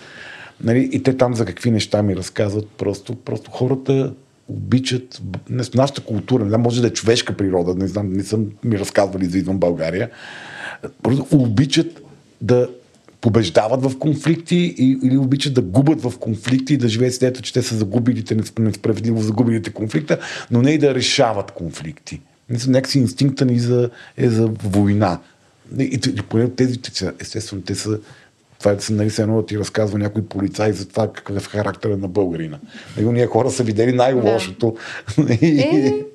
[0.64, 2.68] Нали, и те там за какви неща ми разказват.
[2.78, 4.14] Просто, просто хората
[4.48, 8.46] обичат не, нашата култура, не знам, може да е човешка природа, не знам, не съм
[8.64, 10.10] ми разказвали за извън България.
[11.04, 12.02] Просто обичат
[12.42, 12.70] да
[13.22, 17.42] побеждават в конфликти и, или обичат да губят в конфликти и да живеят с идеята,
[17.42, 20.20] че те са загубилите, несправедливо загубилите конфликта,
[20.52, 22.22] но не и да решават конфликти.
[22.50, 25.20] Мисля, някакси инстинкта ни за, е за война.
[25.80, 28.00] И, и, и поне тези, те са- естествено, те са
[28.60, 31.98] това е нали, все едно да ти разказва някой полицай за това какъв е характера
[31.98, 32.60] на българина.
[32.98, 34.76] Нали, ние хора са видели най-лошото.
[35.30, 36.06] Е,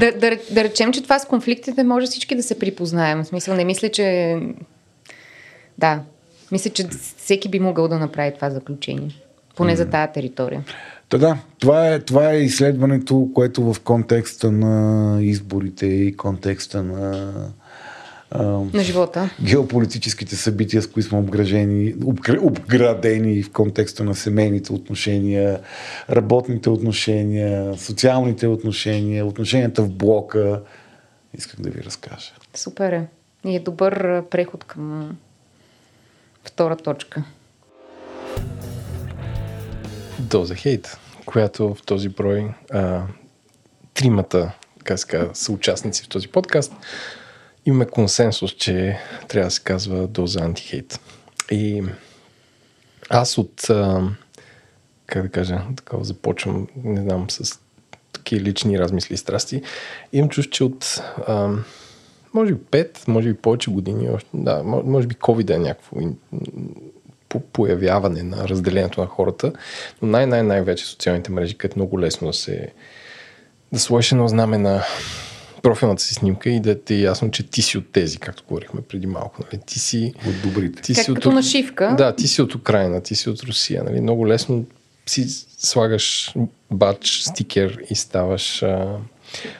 [0.00, 3.22] да, да, да речем, че това с конфликтите може всички да се припознаем.
[3.22, 4.36] В смисъл, не мисля, че...
[5.78, 6.00] Да,
[6.52, 9.10] мисля, че всеки би могъл да направи това заключение.
[9.56, 10.64] Поне за тази територия.
[11.08, 17.32] Та да, това е, това е изследването, което в контекста на изборите и контекста на
[18.34, 19.30] На живота.
[19.42, 25.60] геополитическите събития, с които сме обгражени, обгр- обградени в контекста на семейните отношения,
[26.10, 30.62] работните отношения, социалните отношения, отношенията в блока.
[31.34, 32.32] Исках да ви разкажа.
[32.54, 33.06] Супер е.
[33.44, 35.16] И е добър преход към
[36.44, 37.24] втора точка.
[40.18, 43.02] Доза хейт, която в този брой а,
[43.94, 44.52] тримата
[44.86, 46.72] как се казва, са участници в този подкаст.
[47.66, 48.98] Имаме консенсус, че
[49.28, 51.00] трябва да се казва доза антихейт.
[51.50, 51.82] И
[53.10, 54.02] аз от, а,
[55.06, 57.58] как да кажа, такова започвам, не знам, с
[58.12, 59.62] такива лични размисли и страсти.
[60.12, 61.50] Имам чувство, че от а,
[62.34, 65.96] може би 5, може би повече години, да, може би COVID е някакво
[67.28, 69.52] по появяване на разделението на хората,
[70.02, 72.72] но най-най-най-вече социалните мрежи, където много лесно да се
[73.72, 74.84] да сложиш едно знаме на
[75.66, 78.80] профилната си снимка и да ти е ясно, че ти си от тези, както говорихме
[78.80, 79.42] преди малко.
[79.44, 79.62] Нали?
[79.66, 80.82] Ти си от добрите.
[80.82, 81.94] Ти как си като от, нашивка.
[81.98, 83.84] Да, ти си от Украина, ти си от Русия.
[83.84, 84.00] Нали?
[84.00, 84.64] Много лесно
[85.06, 85.26] си
[85.58, 86.34] слагаш
[86.70, 88.96] бач, стикер и ставаш а,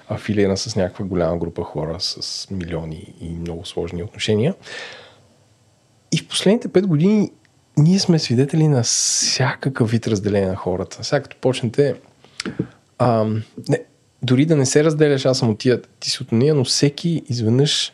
[0.09, 4.55] афилиран с някаква голяма група хора с милиони и много сложни отношения.
[6.13, 7.31] И в последните пет години
[7.77, 11.05] ние сме свидетели на всякакъв вид разделение на хората.
[11.05, 11.95] Сега като почнете
[12.99, 13.27] а,
[13.69, 13.85] не,
[14.27, 17.23] дори да не се разделяш, аз съм от тия, ти си от нея, но всеки
[17.29, 17.93] изведнъж,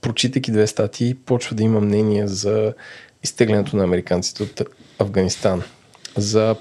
[0.00, 2.74] прочитайки две статии, почва да има мнение за
[3.22, 4.62] изтеглянето на американците от
[4.98, 5.62] Афганистан,
[6.16, 6.56] за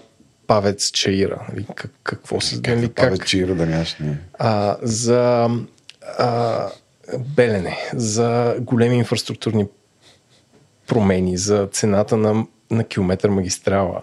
[0.48, 1.48] Павец Чаира.
[1.54, 4.18] Нали, как, какво се как, нали, Павец как, Чаира да нямаш не.
[4.34, 5.50] А, за
[6.18, 6.68] а,
[7.20, 9.68] Белене, за големи инфраструктурни
[10.88, 14.02] промени, за цената на, на километър магистрала.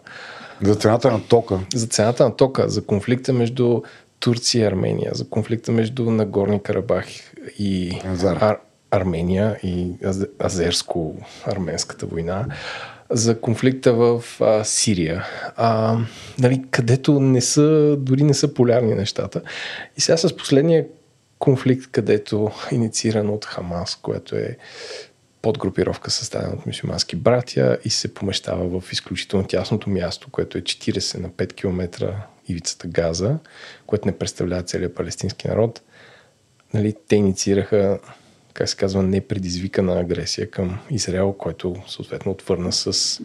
[0.63, 1.59] За цената на тока.
[1.75, 3.83] За цената на тока, за конфликта между
[4.21, 7.07] Турция и Армения, за конфликта между Нагорни Карабах
[7.59, 8.59] и Ар,
[8.91, 9.93] Армения и
[10.39, 12.47] Азерско-арменската война,
[13.11, 15.25] за конфликта в а, Сирия,
[15.57, 15.99] а,
[16.39, 19.43] нали, където не са, дори не са полярни нещата.
[19.97, 20.87] И сега с последния
[21.39, 24.57] конфликт, където иницииран от Хамас, което е
[25.43, 31.19] подгрупировка създадена от мусулмански братя и се помещава в изключително тясното място, което е 40
[31.19, 32.15] на 5 км
[32.51, 33.39] ивицата Газа,
[33.87, 35.83] което не представлява целият палестински народ.
[36.75, 37.99] Нали, те инициираха,
[38.55, 43.21] как се казва, непредизвикана агресия към Израел, който съответно отвърна с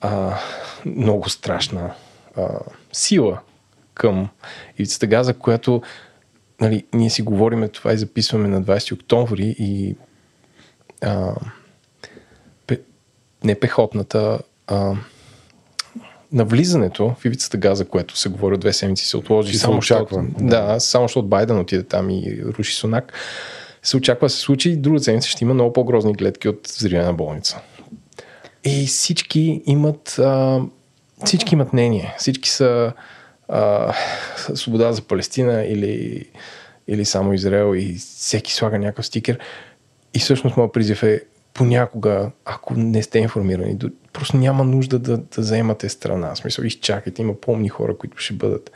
[0.00, 0.38] а,
[0.86, 1.94] много страшна
[2.36, 2.58] а,
[2.92, 3.40] сила
[3.94, 4.28] към
[4.78, 5.82] ивицата Газа, която
[6.60, 9.96] нали, ние си говориме това и записваме на 20 октомври и
[11.02, 11.34] а,
[13.44, 14.94] не пехотната, а,
[16.34, 19.58] навлизането в ивицата газа, което се говори от две седмици, се отложи.
[19.58, 20.24] само, очаква.
[20.40, 23.12] Да, да, само защото Байден отиде там и руши Сунак.
[23.82, 27.14] Се очаква да се случи и друга седмица ще има много по-грозни гледки от взривена
[27.14, 27.60] болница.
[28.64, 30.60] И всички имат, а,
[31.24, 32.14] всички имат мнение.
[32.18, 32.92] Всички са
[33.48, 33.94] а,
[34.54, 36.24] свобода за Палестина или,
[36.88, 39.38] или само Израел и всеки слага някакъв стикер.
[40.14, 41.20] И всъщност моят призив е
[41.54, 43.78] понякога, ако не сте информирани,
[44.12, 46.34] просто няма нужда да, да заемате страна.
[46.34, 48.72] В смисъл, изчакайте, има помни хора, които ще бъдат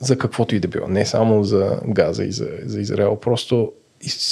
[0.00, 0.88] за каквото и да било.
[0.88, 3.16] Не само за Газа и за, за Израел.
[3.16, 3.72] Просто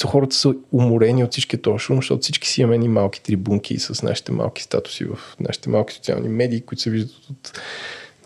[0.07, 4.03] хората са уморени от всички този шум, защото всички си имаме ни малки трибунки с
[4.03, 7.61] нашите малки статуси в нашите малки социални медии, които се виждат от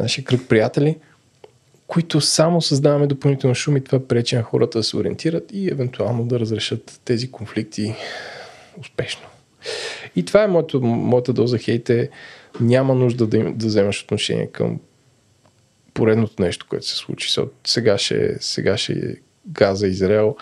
[0.00, 0.96] нашия кръг приятели–
[1.90, 6.24] които само създаваме допълнително шум и това пречи на хората да се ориентират и евентуално
[6.24, 7.94] да разрешат тези конфликти
[8.80, 9.26] успешно.
[10.16, 12.10] И това е моята, моята доза хейт е
[12.60, 14.80] няма нужда да, им, да вземаш отношение към
[15.94, 17.34] поредното нещо, което се случи.
[17.66, 19.14] Сега ще, сега ще е
[19.46, 20.36] Газа, Израел.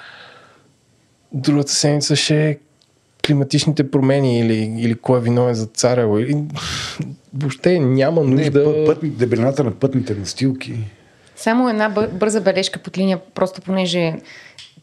[1.32, 2.58] Другата седмица ще е
[3.26, 6.20] климатичните промени или, или кой е виновен за царя.
[6.20, 6.42] Или...
[7.34, 8.64] Въобще няма нужда...
[8.64, 10.78] Не, път, дебелината на пътните настилки.
[11.36, 14.14] Само една бърза бележка под линия, просто понеже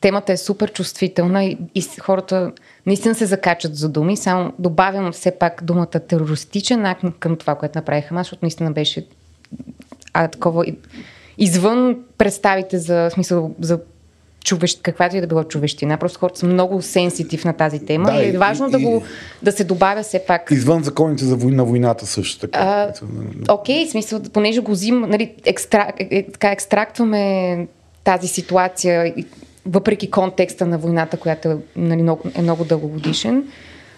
[0.01, 2.51] темата е супер чувствителна и, и хората
[2.86, 4.17] наистина се закачат за думи.
[4.17, 9.07] Само добавям все пак думата терористичен акт към това, което направиха Хамас, защото наистина беше
[10.13, 10.65] а, такова
[11.38, 13.79] извън представите за смисъл за
[14.43, 15.97] човещ, каквато и да била човещина.
[15.97, 19.03] Просто хората са много сенситив на тази тема да, и е важно и, да, го,
[19.43, 20.51] да се добавя все пак.
[20.51, 22.59] Извън законите за война, войната също така.
[22.59, 22.93] А,
[23.53, 27.67] окей, смисъл, понеже го взим, нали, екстра, е, е, така, екстрактваме
[28.03, 29.13] тази ситуация,
[29.66, 33.43] въпреки контекста на войната, която нали, много, е много дългогодишен.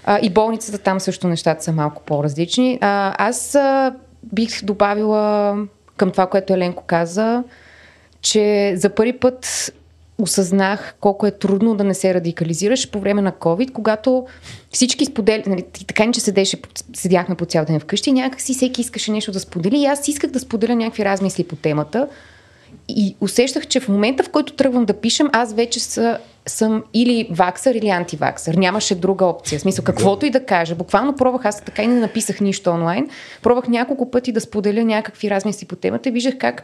[0.04, 2.78] А, и болницата там също нещата са малко по-различни.
[2.82, 3.94] А, аз а,
[4.34, 5.56] бих добавила
[5.98, 7.44] към това, което Еленко каза,
[8.22, 9.72] че за първи път
[10.22, 14.28] осъзнах колко е трудно да не се радикализираш по време на COVID, когато
[14.72, 16.58] всички сподели, нали, така не че седеше,
[16.94, 20.40] седяхме по цял ден вкъщи, някакси всеки искаше нещо да сподели и аз исках да
[20.40, 22.08] споделя някакви размисли по темата
[22.90, 27.28] и усещах, че в момента, в който тръгвам да пишем, аз вече са, съм или
[27.32, 28.56] ваксър, или антиваксър.
[28.56, 29.60] Нямаше друга опция.
[29.60, 30.76] В смисъл, каквото и да кажа.
[30.76, 33.10] Буквално пробвах, аз така и не написах нищо онлайн.
[33.42, 36.64] Пробвах няколко пъти да споделя някакви размисли по темата и виждах как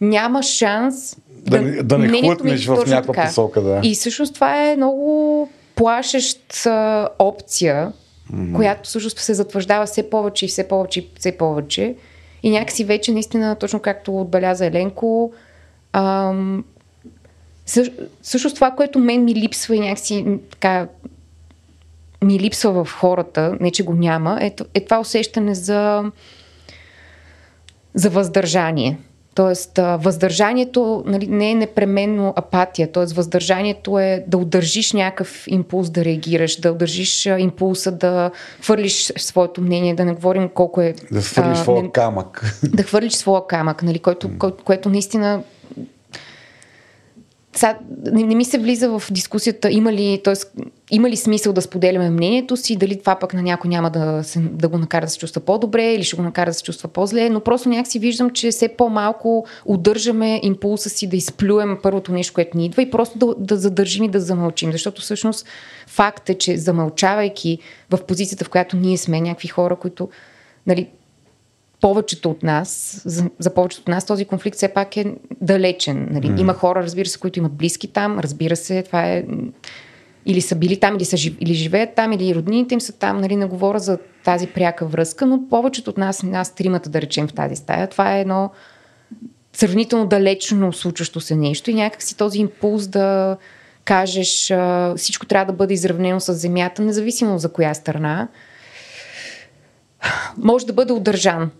[0.00, 3.62] няма шанс да, да, да не хлътнеш в някаква посока.
[3.62, 3.80] Да.
[3.82, 7.92] И всъщност това е много плашеща опция
[8.32, 8.54] mm-hmm.
[8.54, 11.94] която всъщност се затвърждава все повече и все повече и все повече.
[12.42, 15.32] И някакси вече наистина, точно както отбеляза Еленко,
[15.92, 16.64] ам,
[18.22, 20.88] също, това, което мен ми липсва и някакси така
[22.24, 26.04] ми липсва в хората, не че го няма, е, е това усещане за,
[27.94, 28.98] за въздържание.
[29.34, 33.04] Тоест, въздържанието нали, не е непременно апатия, т.е.
[33.04, 38.30] въздържанието е да удържиш някакъв импулс да реагираш, да удържиш импулса да
[38.62, 40.94] хвърлиш своето мнение, да не говорим колко е...
[41.12, 42.58] Да хвърлиш своя камък.
[42.74, 45.42] Да хвърлиш своя камък, нали, който, кое, което наистина
[47.56, 47.78] сега,
[48.12, 50.34] не, не ми се влиза в дискусията има ли, т.е.
[50.90, 54.40] има ли смисъл да споделяме мнението си, дали това пък на някой няма да, се,
[54.40, 57.30] да го накара да се чувства по-добре или ще го накара да се чувства по-зле,
[57.30, 62.56] но просто някакси виждам, че все по-малко удържаме импулса си да изплюем първото нещо, което
[62.56, 65.46] ни идва и просто да, да задържим и да замълчим, защото всъщност
[65.86, 67.58] факт е, че замълчавайки
[67.90, 70.08] в позицията, в която ние сме някакви хора, които
[70.66, 70.88] нали,
[71.82, 76.08] повечето от нас, за, за повечето от нас този конфликт все пак е далечен.
[76.10, 76.26] Нали?
[76.26, 76.40] Mm.
[76.40, 79.24] Има хора, разбира се, които имат близки там, разбира се, това е
[80.26, 83.36] или са били там, или, са, или живеят там, или роднините им са там, нали,
[83.36, 87.32] не говоря за тази пряка връзка, но повечето от нас, нас тримата да речем в
[87.32, 88.50] тази стая, това е едно
[89.52, 93.36] сравнително далечно случващо се нещо и някакси този импулс да
[93.84, 94.52] кажеш
[94.96, 98.28] всичко трябва да бъде изравнено с земята, независимо за коя страна,
[100.36, 101.50] може да бъде удържан.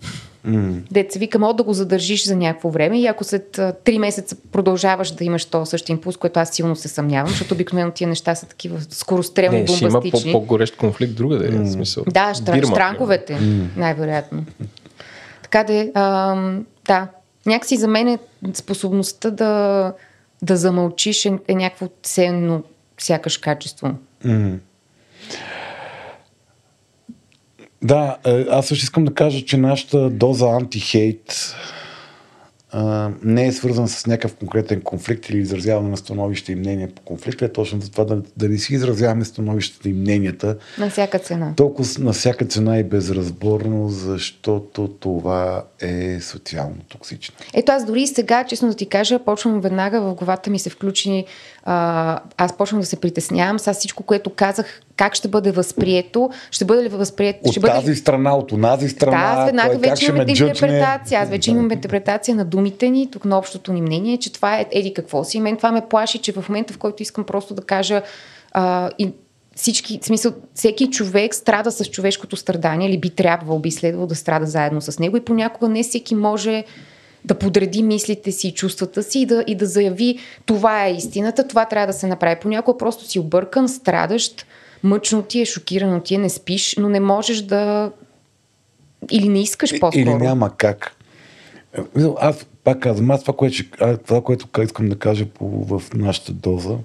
[0.46, 0.80] Mm.
[0.90, 5.10] Деца вика, мога да го задържиш за някакво време и ако след три месеца продължаваш
[5.10, 8.46] да имаш този същия импулс, което аз силно се съмнявам, защото обикновено тия неща са
[8.46, 10.20] такива скорострелни, Не, бомбастични.
[10.20, 11.72] Ще има по-горещ конфликт друга да е mm.
[11.72, 12.04] смисъл.
[12.08, 13.66] Да, штра, штранговете, mm.
[13.76, 14.44] най-вероятно.
[15.42, 16.36] Така да, а,
[16.86, 17.08] да,
[17.46, 18.18] някакси за мен е
[18.54, 19.92] способността да,
[20.42, 22.62] да замълчиш е, е някакво ценно
[22.98, 23.90] сякаш качество.
[24.24, 24.58] Mm.
[27.82, 31.54] Да, е, аз също искам да кажа, че нашата доза антихейт
[32.74, 37.02] а, не е свързан с някакъв конкретен конфликт или изразяване на становище и мнения по
[37.02, 40.56] конфликта, е точно за това да, да не си изразяваме становищата и мненията.
[40.78, 41.52] На всяка цена.
[41.56, 47.34] Толкова на всяка цена и безразборно, защото това е социално токсично.
[47.54, 51.24] Ето аз дори сега, честно да ти кажа, почвам веднага в главата ми се включи,
[51.64, 53.58] а, аз почвам да се притеснявам.
[53.58, 57.38] Сега всичко, което казах, как ще бъде възприето, ще бъде ли възприето...
[57.44, 57.96] От ще тази бъде...
[57.96, 59.34] страна, от онази страна.
[59.34, 61.20] Да, аз веднага вече имам интерпретация.
[61.20, 64.66] Аз вече имам интерпретация на думите ни, тук на общото ни мнение, че това е
[64.70, 65.40] еди какво си.
[65.40, 68.02] Мен това ме плаши, че в момента, в който искам просто да кажа
[68.52, 69.12] а, и
[69.56, 74.14] всички, в смисъл, всеки човек страда с човешкото страдание или би трябвало, би следвало да
[74.14, 76.64] страда заедно с него и понякога не всеки може
[77.24, 81.48] да подреди мислите си и чувствата си и да, и да заяви това е истината,
[81.48, 82.40] това трябва да се направи.
[82.40, 84.46] Понякога просто си объркан, страдащ,
[84.82, 87.92] мъчно ти е, шокирано ти е, не спиш, но не можеш да...
[89.10, 90.00] Или не искаш по-скоро.
[90.00, 90.96] Или няма как.
[92.18, 93.64] Аз пак казвам, аз това, което,
[94.04, 96.76] това, което искам да кажа по, в нашата доза,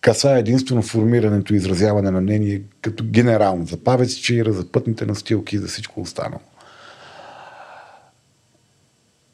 [0.00, 5.56] каса единствено формирането и изразяване на мнение като генерално за павец чира, за пътните настилки
[5.56, 6.40] и за всичко останало.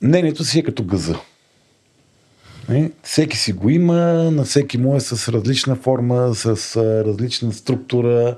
[0.03, 1.20] Мнението си е като гъза.
[2.68, 2.90] Не?
[3.02, 3.96] Всеки си го има,
[4.30, 8.36] на всеки му е с различна форма, с различна структура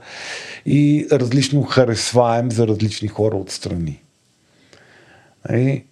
[0.67, 4.03] и различно харесваем за различни хора отстрани.
[5.51, 5.85] Не?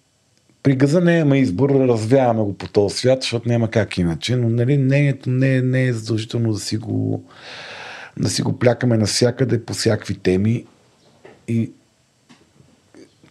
[0.63, 4.49] При газа не има избор, развяваме го по този свят, защото няма как иначе, но
[4.49, 7.23] нали, мнението не, не е задължително да си го
[8.17, 10.65] да си го плякаме навсякъде по всякакви теми
[11.47, 11.71] и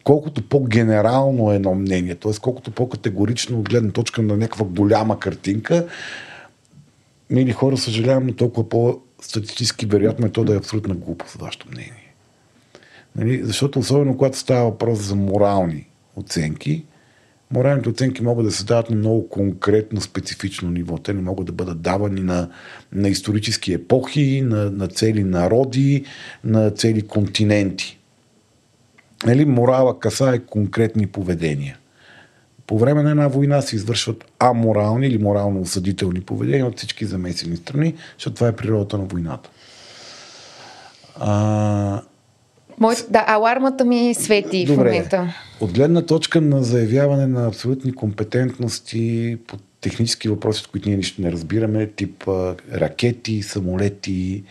[0.05, 2.33] колкото по-генерално е едно мнение, т.е.
[2.41, 5.87] колкото по-категорично от гледна точка на някаква голяма картинка,
[7.31, 12.15] мили хора, съжалявам, но толкова по-статистически вероятно е то да е абсолютна глупост, вашето мнение.
[13.17, 13.41] Нали?
[13.45, 16.85] Защото особено когато става въпрос за морални оценки,
[17.51, 20.99] моралните оценки могат да се дават на много конкретно, специфично ниво.
[20.99, 22.49] Те не могат да бъдат давани на,
[22.93, 26.05] на исторически епохи, на, на цели народи,
[26.45, 27.99] на цели континенти.
[29.27, 31.79] Нали, морала касае конкретни поведения.
[32.67, 37.57] По време на една война се извършват аморални или морално осъдителни поведения от всички замесени
[37.57, 39.51] страни, защото това е природата на войната.
[41.21, 42.03] А...
[42.79, 44.75] Мой, да, алармата ми свети Добре.
[44.75, 45.35] в момента.
[45.61, 51.23] От гледна точка на заявяване на абсолютни компетентности по технически въпроси, от които ние нищо
[51.23, 52.25] не разбираме, тип
[52.75, 54.45] ракети, самолети,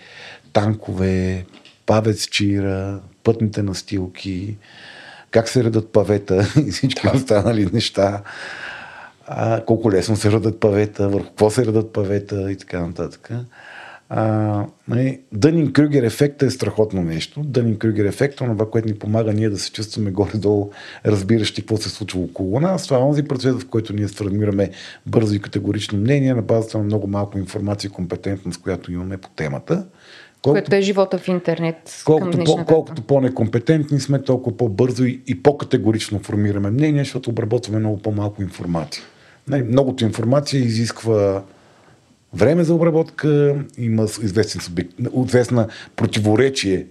[0.54, 1.46] танкове,
[1.86, 4.58] павец чира, пътните настилки,
[5.32, 8.22] как се редат павета и всички останали неща.
[9.28, 13.30] А, колко лесно се редат павета, върху какво се редат павета и така нататък.
[14.88, 17.42] нали, Дънин Крюгер ефекта е страхотно нещо.
[17.44, 20.72] Дънин Крюгер ефекта, това, което ни помага ние да се чувстваме горе-долу,
[21.06, 22.86] разбиращи какво се случва около нас.
[22.86, 24.72] Това е онзи процес, в който ние сформираме
[25.06, 29.30] бързо и категорично мнение на базата на много малко информация и компетентност, която имаме по
[29.30, 29.86] темата.
[30.42, 32.02] Колкото, което е живота в интернет.
[32.06, 37.98] Колкото, по, колкото по-некомпетентни сме, толкова по-бързо и, и по-категорично формираме мнение, защото обработваме много
[37.98, 39.04] по-малко информация.
[39.48, 41.44] Нали, многото информация изисква
[42.34, 44.90] време за обработка, има известен субект,
[45.26, 46.86] известна противоречие.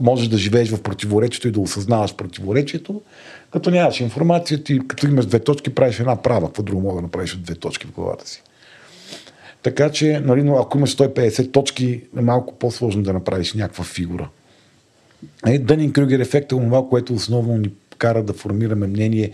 [0.00, 3.00] Можеш да живееш в противоречието и да осъзнаваш противоречието.
[3.50, 6.46] Като нямаш информация, ти като имаш две точки, правиш една права.
[6.46, 8.42] Какво друго мога да направиш от две точки в главата си?
[9.62, 14.28] Така че, нали, но ако имаш 150 точки, е малко по-сложно да направиш някаква фигура.
[15.46, 19.32] Е, Дънин Крюгер ефект е това, което основно ни кара да формираме мнение,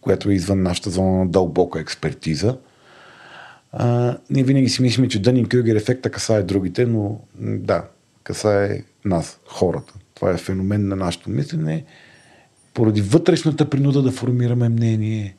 [0.00, 2.56] което е извън нашата зона на дълбока експертиза.
[3.72, 7.84] А, ние винаги си мислим, че Дънин Крюгер ефекта касае другите, но да,
[8.22, 9.94] касае нас, хората.
[10.14, 11.84] Това е феномен на нашето мислене.
[12.74, 15.36] Поради вътрешната принуда да формираме мнение,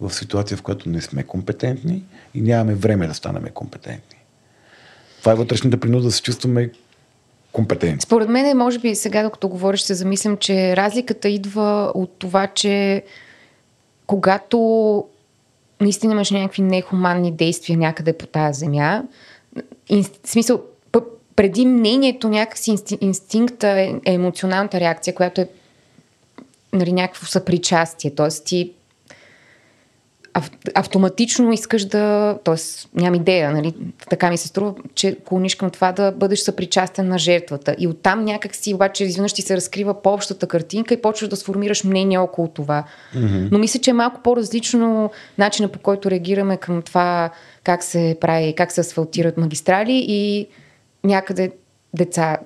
[0.00, 2.04] в ситуация, в която не сме компетентни
[2.34, 4.18] и нямаме време да станем компетентни.
[5.20, 6.70] Това е вътрешната принуда да се чувстваме
[7.52, 8.00] компетентни.
[8.00, 13.02] Според мен, може би сега, докато говориш, се замислям, че разликата идва от това, че
[14.06, 14.58] когато
[15.80, 19.02] наистина имаш някакви нехуманни действия някъде по тази земя,
[19.88, 20.62] ин, смисъл,
[21.36, 25.48] преди мнението, някакси инстинкта, е, е емоционалната реакция, която е
[26.72, 28.14] нали, някакво съпричастие.
[28.14, 28.72] Тоест ти
[30.74, 32.54] автоматично искаш да, т.е.
[33.00, 33.74] нямам идея, нали,
[34.10, 37.76] така ми се струва, че клониш към това да бъдеш съпричастен на жертвата.
[37.78, 41.84] И оттам някак си обаче изведнъж ти се разкрива по-общата картинка и почваш да сформираш
[41.84, 42.84] мнение около това.
[43.16, 43.48] Mm-hmm.
[43.52, 47.30] Но мисля, че е малко по-различно начина по който реагираме към това
[47.64, 50.46] как се прави, как се асфалтират магистрали и
[51.04, 51.50] някъде
[51.94, 52.38] деца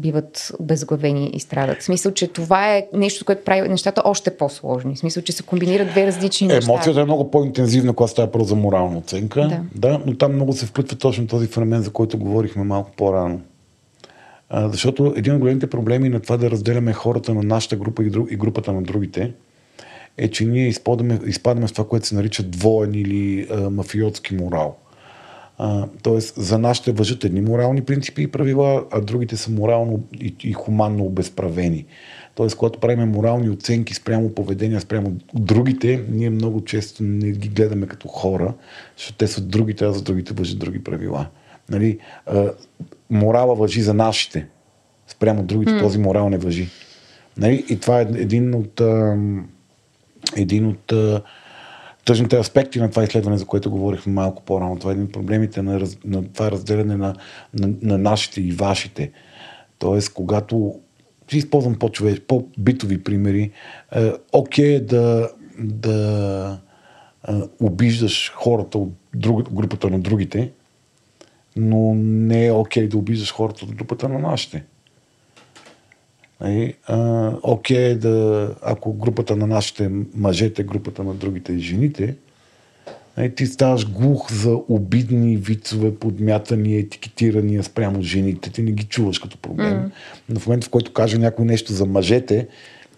[0.00, 1.80] биват безглавени и страдат.
[1.80, 4.94] В смисъл, че това е нещо, което прави нещата още по-сложни.
[4.94, 6.72] В смисъл, че се комбинират две различни неща.
[6.72, 9.40] Емоцията е много по-интензивна, когато става про за морална оценка.
[9.40, 9.88] Да.
[9.88, 10.00] да.
[10.06, 13.40] но там много се включва точно този феномен, за който говорихме малко по-рано.
[14.48, 18.10] А, защото един от големите проблеми на това да разделяме хората на нашата група и,
[18.10, 19.32] друг, и групата на другите
[20.18, 24.76] е, че ние изпадаме, изпадаме в това, което се нарича двоен или а, мафиотски морал.
[25.58, 30.02] А, тоест, за нас ще въжат едни морални принципи и правила, а другите са морално
[30.20, 31.86] и, и хуманно обезправени.
[32.34, 37.86] Тоест, когато правим морални оценки спрямо поведения, спрямо другите, ние много често не ги гледаме
[37.86, 38.54] като хора,
[38.96, 41.26] защото те са другите, а за другите въжат други правила.
[41.70, 42.52] Нали, а,
[43.10, 44.46] морала въжи за нашите,
[45.08, 45.80] спрямо другите mm.
[45.80, 46.68] този морал не въжи.
[47.36, 49.18] Нали, и това е един от, а,
[50.36, 51.22] един от а,
[52.06, 54.78] тъжните аспекти на това изследване, за което говорихме малко по-рано.
[54.78, 57.14] Това е един от проблемите на, раз, на това разделяне на,
[57.54, 59.12] на, на нашите и вашите.
[59.78, 60.74] Тоест, когато
[61.30, 63.50] си използвам по-човеш, по-битови примери,
[63.94, 66.60] е, окей е да, да
[67.28, 70.52] е, обиждаш хората от друг, групата на другите,
[71.56, 74.64] но не е окей да обиждаш хората от групата на нашите.
[76.40, 76.74] Нали,
[77.42, 82.16] окей, okay, да, ако групата на нашите мъжете, групата на другите жените,
[83.16, 88.50] нали, ти ставаш глух за обидни вицове, подмятания, етикетирания спрямо жените.
[88.50, 89.74] Ти не ги чуваш като проблем.
[89.74, 89.90] Mm.
[90.28, 92.48] Но в момента, в който каже някой нещо за мъжете,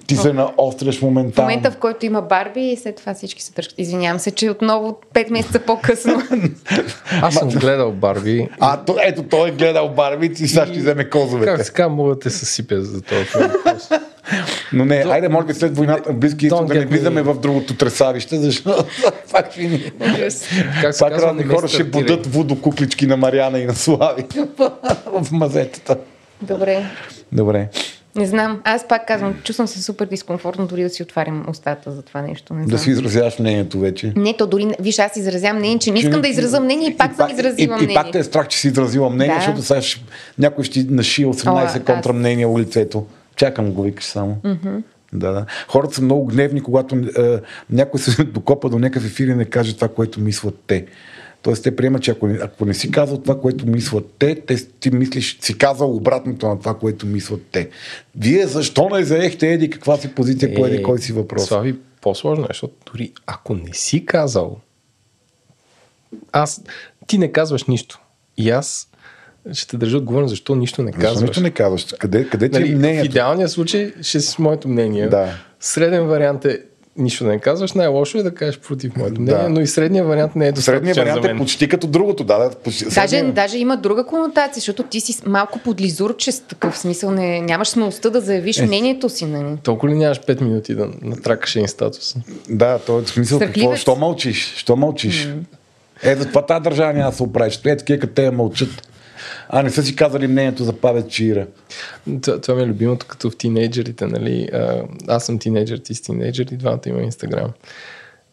[0.09, 1.49] ти се наостряш моментално.
[1.49, 3.79] В момента, в който има Барби и след това всички се тръжкат.
[3.79, 6.23] Извинявам се, че отново 5 месеца по-късно.
[7.23, 8.49] Аз съм гледал Барби.
[8.61, 11.57] А, то, ето той е гледал Барби и сега ще вземе козовете.
[11.57, 13.51] Как сега мога да те съсипя за този филм?
[14.73, 15.11] Но не, До...
[15.11, 18.85] айде, може би след войната близки изток да не влизаме в другото тресавище, защото
[19.33, 19.93] пак ще ни...
[20.81, 24.25] Как пак разни хора ще будат водокуклички на Мариана и на Слави
[25.07, 25.97] в мазетата.
[26.43, 26.87] Добре.
[27.33, 27.69] Добре.
[28.17, 28.61] Не знам.
[28.65, 32.55] Аз пак казвам, чувствам се супер дискомфортно дори да си отварям устата за това нещо.
[32.55, 32.71] Не знам.
[32.71, 34.13] Да си изразяваш мнението вече.
[34.17, 37.13] Не, то дори, виж, аз изразявам мнение, че не искам да изразя мнение и пак
[37.13, 37.93] и съм изразила мнение.
[37.93, 39.41] И, пак те е страх, че си изразила мнение, да.
[39.41, 40.05] защото сега ще,
[40.39, 42.17] някой ще наши 18 О, контра аз...
[42.17, 43.07] мнения у лицето.
[43.37, 44.37] Чакам го, викаш само.
[44.45, 44.83] Mm-hmm.
[45.13, 45.47] Да, да.
[45.69, 47.41] Хората са много гневни, когато е,
[47.71, 50.87] някой се докопа до някакъв ефир и не каже това, което мислят те.
[51.43, 54.91] Тоест те приемат, че ако, ако не си казал това, което мислят те, те ти
[54.91, 57.69] мислиш, си казал обратното на това, което мислят те.
[58.17, 61.45] Вие защо не заехте еди каква си позиция е, по еди кой си въпрос?
[61.45, 64.61] Това ви по-сложно, защото дори ако не си казал,
[66.33, 66.65] аз,
[67.07, 68.01] ти не казваш нищо.
[68.37, 68.89] И аз
[69.53, 71.11] ще те държа отговорен защо нищо не казваш.
[71.11, 71.87] Защо нищо не казваш?
[71.99, 73.05] Къде, къде ти нали, е мнението?
[73.05, 75.09] В идеалния случай ще си с моето мнение.
[75.09, 75.35] Да.
[75.61, 76.63] Среден вариант е
[76.99, 79.49] нищо да не казваш, най-лошо е да кажеш против моето мнение, Да.
[79.49, 82.25] но и средния вариант не е достатъчен Средният вариант за е почти като другото.
[82.25, 86.79] Да, да, почти, Даже, средният- даже има друга конотация, защото ти си малко подлизурчест, такъв
[86.79, 87.11] смисъл.
[87.11, 88.67] Не, нямаш смелостта да заявиш Е.
[88.67, 89.25] мнението си.
[89.27, 89.57] Нали?
[89.63, 92.15] Толкова ли нямаш 5 минути да натракаш един статус?
[92.51, 94.55] Да, то е смисъл какво, що мълчиш?
[94.57, 95.29] Що мълчиш?
[96.03, 97.61] Е, за това тази държава няма да се оправиш.
[97.67, 98.69] Е, такива като те я мълчат.
[99.49, 101.47] А не са си казали мнението за Павел Чира.
[102.23, 104.49] Това, това ми е любимото, като в тинейджерите, нали?
[104.53, 107.51] А, аз съм тинейджер, ти си тинейджер и двамата имам Инстаграм.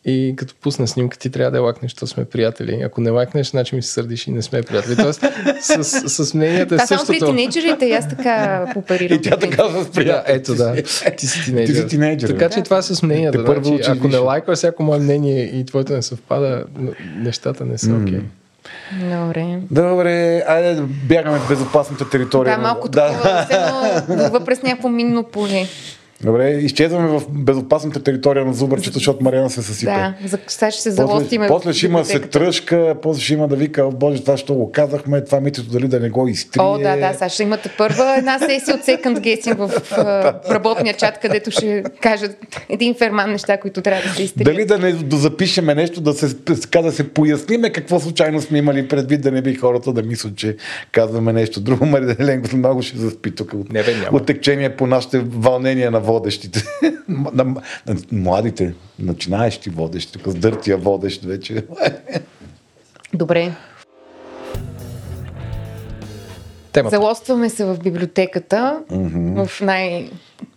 [0.07, 2.81] И като пусна снимка, ти трябва да я лайкнеш, защото сме приятели.
[2.85, 4.95] Ако не лайкнеш, значи ми се сърдиш и не сме приятели.
[4.95, 5.23] Тоест,
[5.61, 7.25] с, с, с мненията е Това само при същото.
[7.25, 9.17] тинейджерите и аз така оперирам.
[9.17, 10.33] И тя така с Да, приятел.
[10.33, 10.75] ето да.
[11.17, 11.73] Ти си тинейджер.
[11.73, 13.45] Ти си тинейджер, Така че това е с мненията.
[13.45, 14.19] Първо Значи, ако не висше.
[14.19, 16.65] лайква всяко мое мнение и твоето не съвпада,
[17.17, 18.19] нещата не са окей.
[18.91, 19.59] Добре.
[19.71, 22.55] Добре, айде да бягаме в безопасната територия.
[22.55, 25.67] Да, малко такова, все едно плува през някакво минно поле.
[26.23, 29.91] Добре, изчезваме в безопасната територия на зубърчето, защото Мариана се съсипе.
[29.91, 31.47] Да, за, сега ще се После, залостиме.
[31.47, 34.53] после в ще има се тръжка, после ще има да вика, «О, Боже, това що
[34.53, 36.63] го казахме, това митето дали да не го изтрие.
[36.63, 40.93] О, да, да, сега ще имате първа една сесия от Second Guessing в а, работния
[40.93, 42.37] чат, където ще кажат
[42.69, 44.45] един ферман неща, които трябва да се изтрият.
[44.45, 48.87] Дали да не дозапишеме нещо, да се, така да се поясниме какво случайно сме имали
[48.87, 50.55] предвид, да не би хората да мислят, че
[50.91, 51.85] казваме нещо друго.
[51.95, 54.17] Мария Еленко много ще заспи тук от, Не, бе, няма.
[54.17, 56.63] от течение по нашите вълнения на водещите.
[57.07, 57.43] на, на,
[57.87, 61.65] на, младите, начинаещи водещи, тук с дъртия водещ вече.
[63.13, 63.51] Добре,
[66.71, 66.95] Темата.
[66.95, 68.79] залостваме се в библиотеката,
[69.35, 70.09] в най...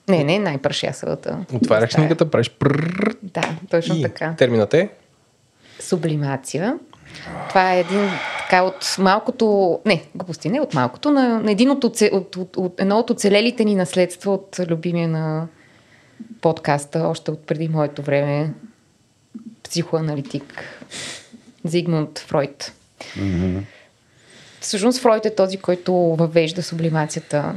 [0.08, 1.38] Не, не, най-прашясалата.
[1.52, 2.04] Отваряш стая.
[2.04, 4.34] книгата, правиш прррр Да, точно и така.
[4.38, 4.88] терминът е
[5.80, 6.78] Сублимация.
[7.48, 11.84] Това е един така от малкото, не, глупости, не от малкото, на, на един от,
[11.84, 15.46] оце, от, от, от, едно от оцелелите ни наследства от любимия на
[16.40, 18.54] подкаста, още от преди моето време,
[19.62, 20.64] психоаналитик
[21.64, 22.72] Зигмунд Фройд.
[23.00, 23.60] Mm-hmm.
[24.60, 27.54] Всъщност Фройд е този, който въвежда сублимацията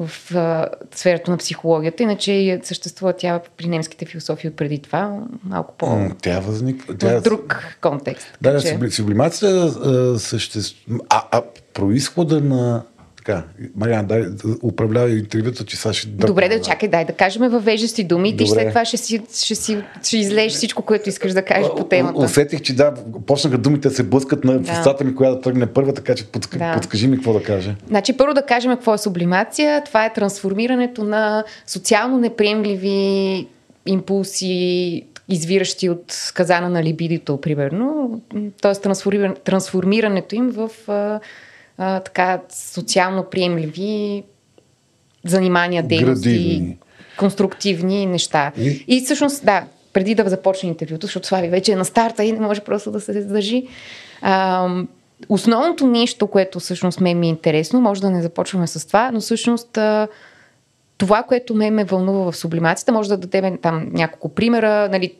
[0.00, 5.74] в а, сферата на психологията, иначе съществува тя при немските философии от преди това, малко
[5.78, 6.08] по...
[6.22, 6.96] Тя възниква.
[6.96, 7.20] Тя...
[7.20, 8.26] в друг контекст.
[8.40, 11.00] Да, че- субли- сублимацията съществува.
[11.08, 11.42] А, а
[11.74, 12.82] происхода на.
[13.24, 13.42] Така,
[13.76, 14.24] Мариан, дай,
[14.62, 16.66] управлява интервюто, че сега ще Добре, да назад.
[16.66, 20.16] чакай, дай да кажем въвеждащи думи и ти след това ще, си, ще, си, ще
[20.18, 22.18] излезеш всичко, което искаш да кажеш по темата.
[22.18, 22.94] Усетих, че да,
[23.26, 24.72] почнаха думите да се блъскат на Да.
[24.72, 26.58] устата ми, коя да тръгне първа, така че подска...
[26.58, 26.74] Да.
[26.74, 27.74] подскажи ми какво да кажа.
[27.88, 29.84] Значи първо да кажем какво е сублимация.
[29.84, 33.46] Това е трансформирането на социално неприемливи
[33.86, 38.20] импулси, извиращи от казана на либидито, примерно.
[38.62, 40.70] Тоест трансформира, трансформирането им в
[41.80, 44.22] а, така социално приемливи
[45.24, 46.78] занимания, дейности, Градивни.
[47.18, 48.52] конструктивни неща.
[48.58, 52.32] И- И всъщност, да, преди да започне интервюто, защото Слави вече е на старта и
[52.32, 53.66] не може просто да се задържи.
[54.22, 54.68] А,
[55.28, 59.20] основното нещо, което всъщност ме ми е интересно, може да не започваме с това, но
[59.20, 60.08] всъщност а,
[60.98, 64.88] това, което ме ме вълнува в сублимацията, може да дадем там няколко примера.
[64.88, 65.14] Нали,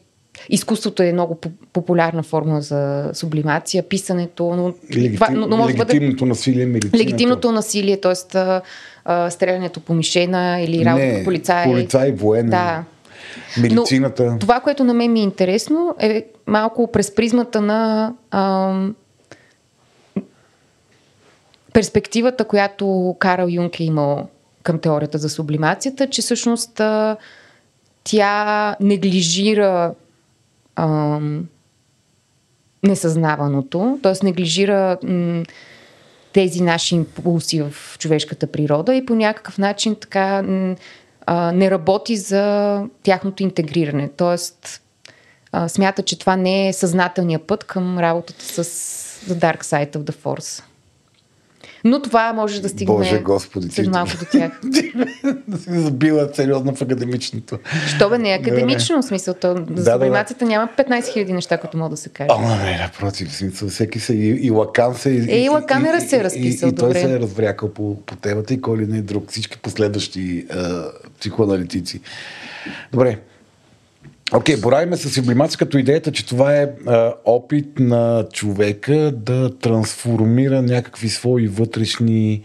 [0.49, 5.15] изкуството е много по- популярна форма за сублимация, писането, но, Легитим...
[5.15, 6.99] това, но, но може да бъде легитимното насилие, медицината.
[6.99, 8.15] легитимното насилие, т.е.
[9.31, 11.65] стрелянето по мишена или работа по полицай.
[11.65, 12.51] полицай, военен.
[12.51, 12.85] Да.
[13.61, 14.25] Медицината.
[14.25, 18.95] Но това, което на мен ми е интересно, е малко през призмата на ам,
[21.73, 24.29] перспективата, която Карл Юнг е имал
[24.63, 27.17] към теорията за сублимацията, че всъщност а,
[28.05, 29.95] тя неглижира
[30.81, 31.49] ам,
[32.83, 34.25] несъзнаваното, т.е.
[34.25, 35.43] неглижира м,
[36.33, 40.77] тези наши импулси в човешката природа и по някакъв начин така м,
[41.27, 44.11] а, не работи за тяхното интегриране.
[44.17, 44.83] Тоест,
[45.53, 48.65] а, смята, че това не е съзнателният път към работата с
[49.29, 50.63] The Dark Side of the Force.
[51.85, 54.61] Но това може да стигне Боже Господи, след малко до тях.
[55.49, 57.59] да си забила сериозно в академичното.
[57.97, 59.93] Що бе не е академично, в смисъл, то, за да, да.
[59.93, 62.33] сублимацията няма 15 000 неща, които могат да се кажат.
[62.39, 65.11] Ама не, напротив, смисъл, всеки се и, и Лакан се...
[65.11, 67.01] Е, и Лакан е се и, разписал, и, и той добре.
[67.01, 69.31] се е разврякал по, по темата и кой ли не е друг.
[69.31, 70.85] Всички последващи а,
[71.21, 72.01] психоаналитици.
[72.93, 73.19] Добре.
[74.33, 79.59] Окей, okay, боравиме с сублимация като идеята, че това е а, опит на човека да
[79.59, 82.43] трансформира някакви свои вътрешни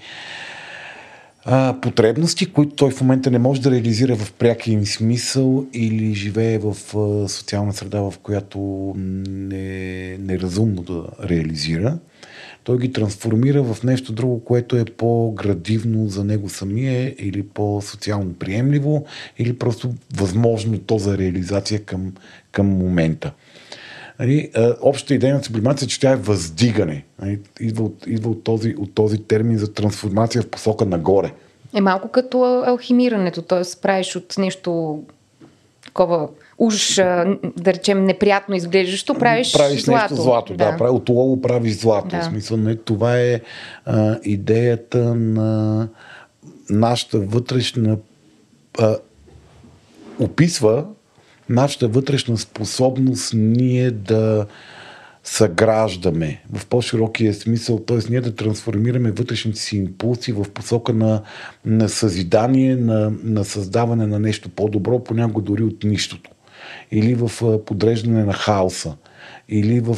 [1.45, 6.13] а, потребности, които той в момента не може да реализира в прякия им смисъл или
[6.13, 11.97] живее в а, социална среда, в която не е неразумно да реализира.
[12.65, 19.05] Той ги трансформира в нещо друго, което е по-градивно за него самия или по-социално приемливо
[19.37, 22.13] или просто възможно то за реализация към,
[22.51, 23.31] към момента.
[24.19, 24.51] Нали,
[24.81, 27.05] общата идея на сублимация е, че тя е въздигане.
[27.21, 31.31] Нали, идва от, идва от, този, от този термин за трансформация в посока нагоре.
[31.75, 33.81] Е малко като алхимирането, т.е.
[33.81, 34.99] правиш от нещо
[35.85, 40.13] такова уж, да речем, неприятно изглеждащо, правиш, правиш злато.
[40.13, 40.53] нещо злато.
[40.53, 42.07] Да, да от олово правиш злато.
[42.07, 42.21] Да.
[42.21, 43.41] В смисъл, не, това е
[43.85, 45.87] а, идеята на
[46.69, 47.97] нашата вътрешна
[48.79, 48.97] а,
[50.19, 50.85] описва
[51.49, 54.45] нашата вътрешна способност ние да
[55.23, 57.97] съграждаме в по-широкия смисъл, т.е.
[58.09, 61.21] ние да трансформираме вътрешните си импулси в посока на,
[61.65, 66.31] на съзидание, на, на създаване на нещо по-добро, понякога дори от нищото.
[66.91, 68.95] Или в подреждане на хаоса,
[69.49, 69.97] или в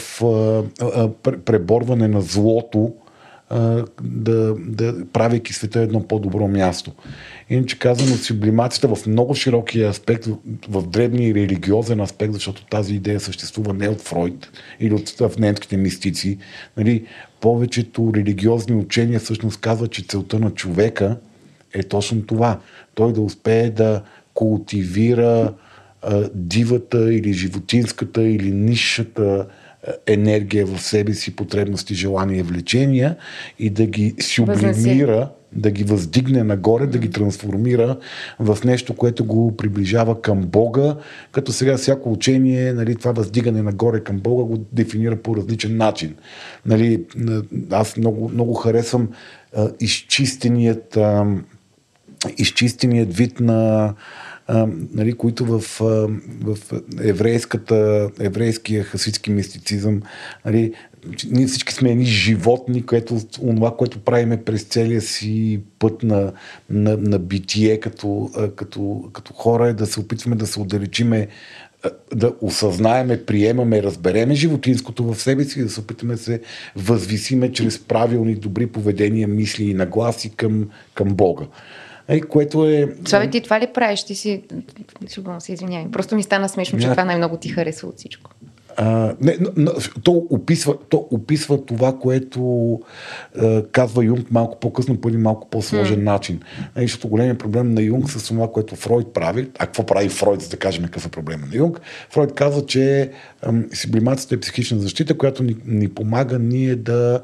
[1.46, 2.94] преборване на злото,
[4.02, 6.92] да, да правейки света едно по-добро място.
[7.50, 10.38] Иначе казано, сублимацията в много широкия аспект, в,
[10.70, 14.50] в дребния религиозен аспект, защото тази идея съществува не от Фройд
[14.80, 16.38] или от немските мистици.
[16.78, 17.06] Нали,
[17.42, 21.18] повечето религиозни учения всъщност казват, че целта на човека
[21.74, 22.60] е точно това.
[22.96, 24.02] Той да успее да
[24.34, 25.54] култивира
[26.08, 29.48] а, дивата или животинската или нишата
[30.08, 33.16] енергия в себе си, потребности, желания, влечения
[33.60, 37.98] и да ги сублимира, да ги въздигне нагоре, да ги трансформира
[38.40, 40.96] в нещо, което го приближава към Бога,
[41.32, 46.16] като сега всяко учение, нали, това въздигане нагоре към Бога го дефинира по различен начин.
[46.66, 47.04] Нали,
[47.72, 49.10] аз много, много харесвам
[49.56, 51.26] а, изчистеният, а,
[52.38, 53.94] изчистеният вид на
[54.94, 55.60] нали, които в,
[56.42, 56.58] в
[57.02, 60.02] еврейската, еврейския хасидски мистицизъм,
[60.46, 60.74] нали,
[61.32, 66.32] ние всички сме едни животни, което, това, което правиме през целия си път на,
[66.70, 71.28] на, на битие като, като, като хора е да се опитваме да се отдалечиме
[72.16, 76.42] да осъзнаеме, приемаме, разбереме животинското в себе си, да се опитаме да се
[76.76, 81.46] възвисиме чрез правилни, добри поведения, мисли и нагласи към, към Бога.
[82.30, 82.96] Което е...
[83.06, 84.04] Слави, ти това ли правиш?
[84.04, 84.44] Ти си...
[85.08, 85.92] Сигурно се извинявай.
[85.92, 88.32] Просто ми стана смешно, че това най-много ти харесва от всичко.
[88.80, 89.72] А, не, но,
[90.04, 92.80] то, описва, то описва това, което
[93.40, 96.04] а, казва Юнг малко по-късно, по един малко по-сложен mm.
[96.04, 96.40] начин.
[96.76, 100.42] Нали, защото големият проблем на Юнг с това, което Фройд прави, а какво прави Фройд,
[100.42, 103.12] за да кажем какъв е проблема на Юнг, Фройд казва, че
[103.74, 107.22] сублимацията е психична защита, която ни, ни помага ние да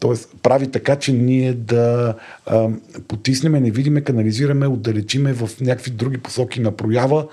[0.00, 0.38] т.е.
[0.42, 2.14] прави така, че ние да
[2.46, 2.68] а,
[3.08, 7.26] потиснеме, не видиме, канализираме, отдалечиме в някакви други посоки на проява,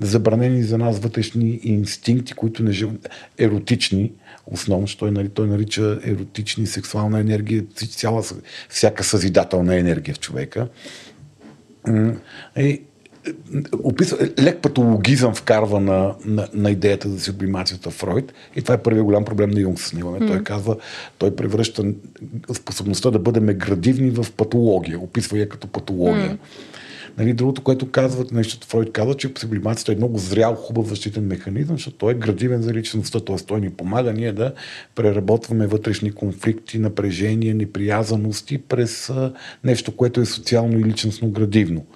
[0.00, 3.08] забранени за нас вътрешни инстинкти, които не живеят
[3.38, 4.12] еротични,
[4.46, 8.22] основно, що той, нали, той нарича еротични, сексуална енергия, цяла,
[8.68, 10.68] всяка съзидателна енергия в човека.
[12.56, 12.82] И
[13.82, 19.04] описва, лек патологизъм вкарва на, на, на идеята за сублимацията Фройд и това е първият
[19.04, 19.92] голям проблем на Юнг с.
[19.92, 20.26] Mm.
[20.26, 20.76] Той казва,
[21.18, 21.84] той превръща
[22.54, 26.30] способността да бъдем градивни в патология, описва я като патология.
[26.30, 26.38] Mm.
[27.18, 31.76] Нали, другото, което казват, нещо Фройд казва, че сублимацията е много зрял, хубав защитен механизъм,
[31.76, 33.36] защото той е градивен за личността, т.е.
[33.36, 34.52] той ни помага ние да
[34.94, 39.12] преработваме вътрешни конфликти, напрежения, неприязаности през
[39.64, 41.86] нещо, което е социално и личностно градивно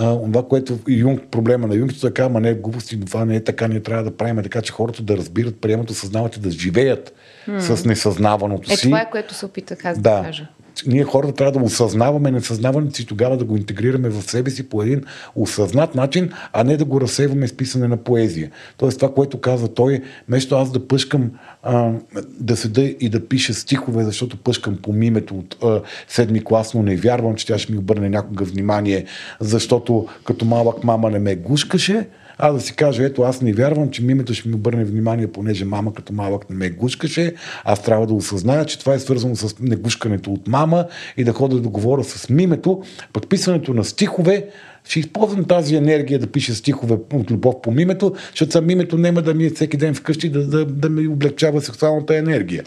[0.00, 3.44] а, това, което Юнг, проблема на Юнг, така, ама не е глупости, това не е
[3.44, 7.14] така, ние трябва да правим така, че хората да разбират, приемат, осъзнават и да живеят
[7.48, 7.58] hmm.
[7.58, 8.82] с несъзнаваното е, си.
[8.82, 10.48] Това е което се опитах аз да, да кажа
[10.86, 14.82] ние хората трябва да осъзнаваме несъзнаването си, тогава да го интегрираме в себе си по
[14.82, 15.02] един
[15.34, 18.50] осъзнат начин, а не да го разсейваме с писане на поезия.
[18.76, 21.30] Тоест това, което казва той, вместо аз да пъшкам
[21.62, 21.92] а,
[22.40, 26.82] да седа и да пиша стихове, защото пъшкам по мимето от а, седми клас, но
[26.82, 29.04] не вярвам, че тя ще ми обърне някога внимание,
[29.40, 32.08] защото като малък мама не ме гушкаше,
[32.38, 35.64] аз да си кажа, ето аз не вярвам, че мимето ще ми обърне внимание, понеже
[35.64, 37.34] мама като малък не ме гушкаше.
[37.64, 40.86] Аз трябва да осъзная, че това е свързано с негушкането от мама
[41.16, 42.82] и да ходя да говоря с мимето.
[43.12, 44.46] Подписването на стихове
[44.84, 49.22] ще използвам тази енергия да пиша стихове от любов по мимето, защото сам мимето няма
[49.22, 52.64] да ми е всеки ден вкъщи да, да, да ми облегчава сексуалната енергия.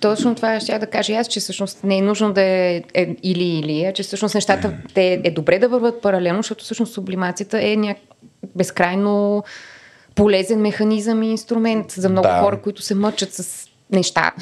[0.00, 3.84] Точно това ще да кажа аз, че всъщност не е нужно да е, е или-или,
[3.84, 7.96] а че всъщност нещата те е добре да върват паралелно, защото всъщност сублимацията е няк
[8.56, 9.44] безкрайно
[10.14, 12.40] полезен механизъм и инструмент за много да.
[12.40, 14.32] хора, които се мъчат с неща.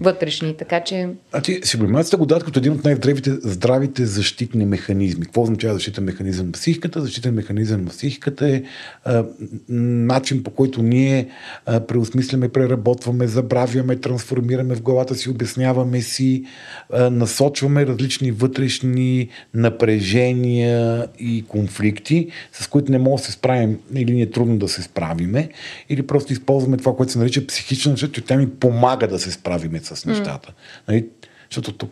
[0.00, 1.08] Вътрешни, така че...
[1.30, 5.24] Значи, сублимацията го дадат като един от най-здравите здравите защитни механизми.
[5.24, 7.00] Какво означава защитен механизъм на психиката?
[7.00, 8.62] Защитен механизъм на психиката е
[9.04, 9.24] а,
[9.68, 11.28] начин по който ние
[11.66, 16.44] а, преосмисляме, преработваме, забравяме, трансформираме в главата си, обясняваме си,
[16.92, 24.12] а, насочваме различни вътрешни напрежения и конфликти, с които не можем да се справим или
[24.12, 25.48] ни е трудно да се справиме,
[25.88, 29.80] или просто използваме това, което се нарича психична, защото тя ми помага да се справиме
[29.86, 30.48] с нещата.
[30.48, 30.52] Mm.
[30.88, 31.06] Нали?
[31.50, 31.88] Защото то,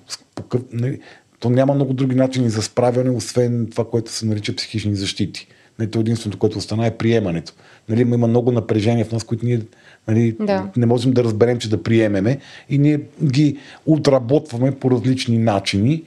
[0.72, 1.00] нали,
[1.40, 5.46] то няма много други начини за справяне, освен това, което се нарича психични защити.
[5.78, 7.52] Нали, то единственото, което остана е приемането.
[7.88, 9.60] Нали, има много напрежения в нас, които ние
[10.08, 10.68] нали, да.
[10.76, 12.38] не можем да разберем, че да приемеме
[12.70, 16.02] и ние ги отработваме по различни начини.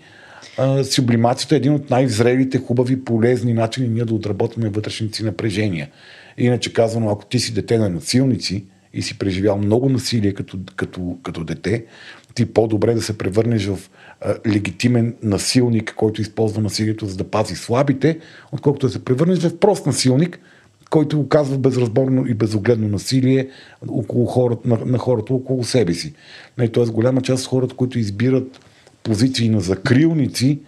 [0.57, 5.89] А, сублимацията е един от най-зрелите, хубави, полезни начини ние да отработваме вътрешните си напрежения.
[6.37, 8.65] Иначе казано, ако ти си дете на насилници,
[8.97, 11.85] и си преживял много насилие като, като, като дете,
[12.33, 13.79] ти по-добре да се превърнеш в
[14.21, 18.19] а, легитимен насилник, който използва насилието за да пази слабите,
[18.51, 20.39] отколкото да се превърнеш в прост насилник,
[20.89, 23.49] който оказва безразборно и безогледно насилие
[23.87, 26.13] около хората, на, на хората около себе си.
[26.73, 28.59] Тоест голяма част от хората, които избират
[29.03, 30.59] позиции на закрилници,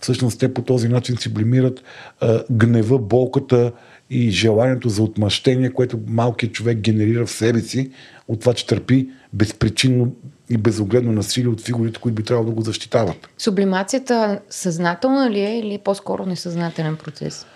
[0.00, 1.82] всъщност те по този начин сублимират
[2.20, 3.72] а, гнева, болката,
[4.12, 7.90] и желанието за отмъщение, което малкият човек генерира в себе си
[8.28, 10.14] от това, че търпи безпричинно
[10.50, 13.28] и безогледно насилие от фигурите, които би трябвало да го защитават.
[13.38, 17.46] Сублимацията съзнателна ли е или е по-скоро несъзнателен процес?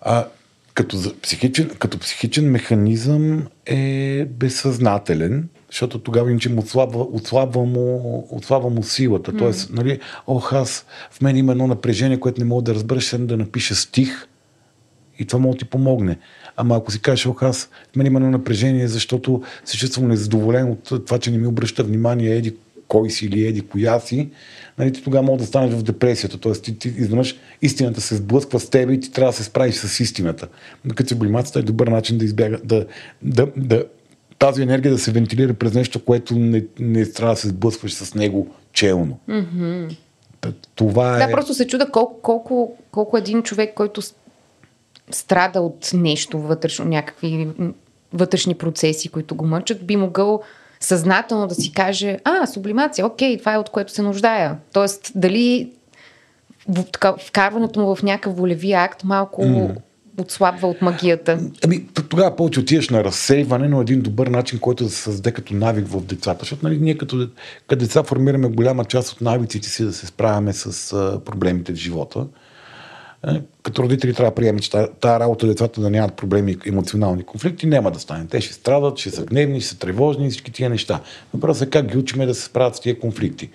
[0.00, 0.26] А,
[0.74, 8.70] като, психичен, като психичен механизъм е безсъзнателен, защото тогава иначе му отслабва, отслабва, му, отслабва
[8.70, 9.32] му силата.
[9.32, 9.38] Mm.
[9.38, 13.18] Тоест, нали, ох, аз в мен има едно напрежение, което не мога да разбера, ще
[13.18, 14.26] да напиша стих,
[15.20, 16.18] и това може да ти помогне.
[16.56, 20.70] Ама ако си кажеш, ох, аз в мен има едно напрежение, защото се чувствам незадоволен
[20.70, 22.54] от това, че не ми обръща внимание еди
[22.88, 24.30] кой си или еди коя си,
[24.78, 26.38] нали, ти тогава може да станеш в депресията.
[26.38, 29.74] Тоест ти, ти изведнъж истината се сблъсква с теб и ти трябва да се справиш
[29.74, 30.48] с истината.
[30.84, 32.86] Докато сублимацията е добър начин да избяга, да,
[33.22, 33.84] да, да,
[34.38, 38.14] тази енергия да се вентилира през нещо, което не, не трябва да се сблъскваш с
[38.14, 39.18] него челно.
[39.28, 39.96] Mm-hmm.
[40.74, 41.26] Това е...
[41.26, 44.02] Да, просто се чуда колко, колко, колко един човек, който
[45.14, 47.48] страда от нещо вътрешно, някакви
[48.12, 50.42] вътрешни процеси, които го мъчат, би могъл
[50.80, 54.56] съзнателно да си каже, а, сублимация, окей, това е от което се нуждая.
[54.72, 55.72] Тоест, дали
[57.26, 59.76] вкарването му в някакъв волеви акт малко mm.
[60.18, 61.38] отслабва от магията.
[61.64, 65.54] Ами, тогава повече отиваш на разсейване, но един добър начин, който да се създаде като
[65.54, 66.38] навик в децата.
[66.40, 67.28] Защото нали, ние като,
[67.66, 71.76] като деца формираме голяма част от навиците си да се справяме с а, проблемите в
[71.76, 72.26] живота.
[73.28, 77.66] Е, като родители трябва да приемем, че тази работа децата да нямат проблеми емоционални конфликти
[77.66, 78.26] няма да стане.
[78.30, 81.00] Те ще страдат, ще са гневни, ще са тревожни и всички тия неща.
[81.34, 83.50] Въпросът е как ги учиме да се справят с тия конфликти.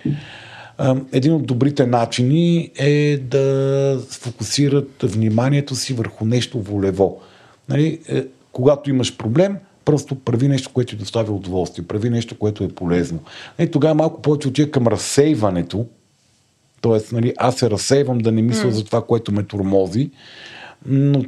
[1.12, 7.20] Един от добрите начини е да фокусират вниманието си върху нещо волево.
[7.68, 12.64] Нали, е, когато имаш проблем, просто прави нещо, което ти доставя удоволствие, прави нещо, което
[12.64, 13.18] е полезно.
[13.58, 15.86] И тогава малко повече отива към разсейването,
[16.86, 18.70] Тоест, нали, аз се разсейвам да не мисля mm.
[18.70, 20.10] за това, което ме тормози,
[20.86, 21.24] но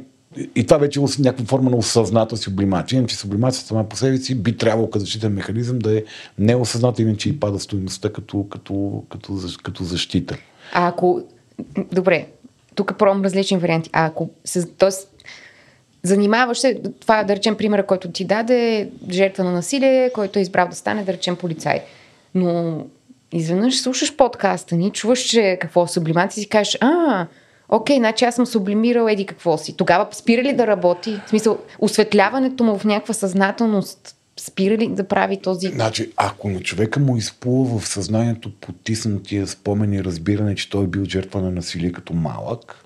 [0.55, 2.97] и това вече е някаква форма на осъзната сублимация.
[2.97, 6.03] Иначе сублимацията сама по себе си би трябвало като защитен механизъм да е
[6.37, 10.37] неосъзната, иначе и пада стоеността като, като, като, като защита.
[10.73, 11.21] А ако...
[11.91, 12.27] Добре,
[12.75, 13.89] тук пробвам различни варианти.
[13.93, 14.29] А ако...
[14.77, 15.07] Тоест,
[16.03, 20.67] занимаваш се, това да речем примера, който ти даде, жертва на насилие, който е избрал
[20.67, 21.81] да стане, да речем, полицай.
[22.35, 22.83] Но
[23.31, 27.27] изведнъж слушаш подкаста ни, чуваш, че какво е сублимация и си кажеш, а,
[27.69, 29.77] окей, значи аз съм сублимирал еди какво си.
[29.77, 31.21] Тогава спира ли да работи?
[31.25, 35.67] В смисъл, осветляването му в някаква съзнателност спира ли да прави този...
[35.67, 40.87] Значи, ако на човека му изплува в съзнанието потиснатия спомен и разбиране, че той е
[40.87, 42.85] бил жертва на насилие като малък,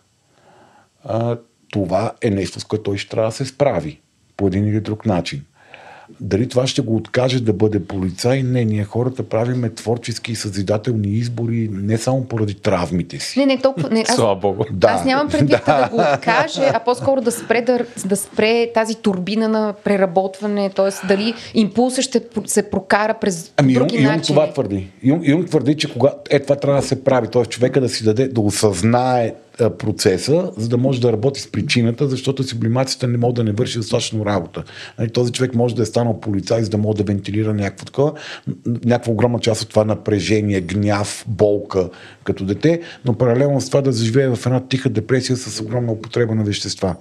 [1.03, 1.37] а,
[1.71, 4.01] това е нещо, с което той ще трябва да се справи
[4.37, 5.45] по един или друг начин.
[6.19, 8.43] Дали това ще го откаже да бъде полицай?
[8.43, 13.39] Не, ние хората правиме творчески и съзидателни избори не само поради травмите си.
[13.39, 13.89] Не, не, толкова.
[13.89, 14.63] Не, аз, Слава Богу.
[14.71, 14.87] Да.
[14.87, 15.81] Аз нямам предвид да.
[15.81, 21.07] да го откаже, а по-скоро да спре, да, да спре тази турбина на преработване, т.е.
[21.07, 24.35] дали импулса ще се прокара през ами, други Юнг, начини.
[24.35, 24.87] това твърди.
[25.03, 27.27] Юнг, Юнг твърди, че кога, е, това трябва да се прави.
[27.27, 27.45] Т.е.
[27.45, 32.43] човека да си даде, да осъзнае процеса, за да може да работи с причината, защото
[32.43, 34.63] сублимацията не може да не върши достатъчно работа.
[34.99, 38.13] Нали, този човек може да е станал полицай, за да може да вентилира някакво такова,
[38.65, 41.89] някаква огромна част от това напрежение, гняв, болка
[42.23, 46.35] като дете, но паралелно с това да заживее в една тиха депресия с огромна употреба
[46.35, 46.95] на вещества.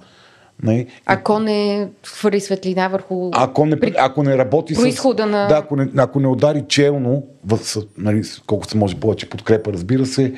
[0.63, 0.87] Нали?
[1.05, 3.29] Ако не хвърли светлина върху...
[3.33, 5.03] Ако не, ако не работи с...
[5.17, 5.47] на...
[5.47, 7.59] Да, ако не, ако не удари челно, в,
[7.97, 10.33] нали, колкото се може повече подкрепа, разбира се,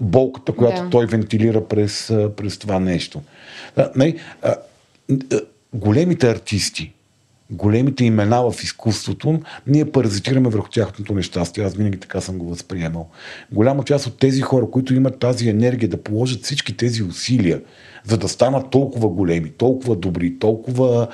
[0.00, 0.90] болката, която Да.
[0.90, 3.22] той вентилира през, през това нещо.
[3.76, 4.54] Да, нали, а,
[5.32, 5.40] а,
[5.74, 6.92] големите артисти,
[7.50, 11.64] големите имена в изкуството, ние паразитираме върху тяхното нещастие.
[11.64, 13.08] Аз винаги така съм го възприемал.
[13.52, 17.60] Голяма част от тези хора, които имат тази енергия да положат всички тези усилия,
[18.06, 21.08] за да станат толкова големи, толкова добри, толкова,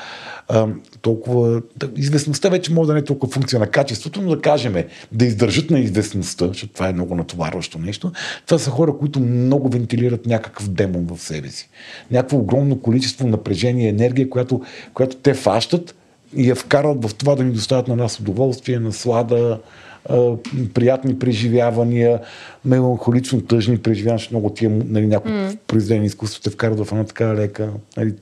[1.03, 1.63] толкова...
[1.77, 4.75] Да, известността вече може да не е толкова функция на качеството, но да кажем,
[5.13, 8.13] да издържат на известността, защото това е много натоварващо нещо.
[8.47, 11.69] Това са хора, които много вентилират някакъв демон в себе си.
[12.11, 14.61] Някакво огромно количество напрежение, енергия, която,
[14.95, 15.95] която те фащат
[16.37, 19.61] и я вкарват в това да ни доставят на нас удоволствие, наслада,
[20.75, 22.21] приятни преживявания,
[22.65, 25.57] меланхолично тъжни преживявания, много тия нали, някои mm.
[25.57, 28.15] произведения изкуството те вкарват в една така лека, нали,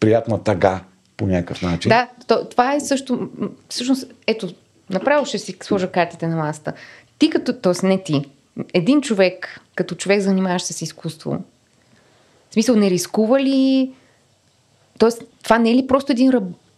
[0.00, 0.80] приятна тага
[1.16, 1.88] по някакъв начин.
[1.88, 3.28] Да, то, това е също...
[3.68, 4.48] Всъщност, ето,
[4.90, 6.72] направо ще си сложа картите на масата.
[7.18, 7.52] Ти като...
[7.52, 8.22] Тоест, не ти.
[8.74, 11.38] Един човек, като човек занимаващ се с изкуство,
[12.50, 13.92] в смисъл, не рискува ли...
[14.98, 16.32] Тоест, това не е ли просто един,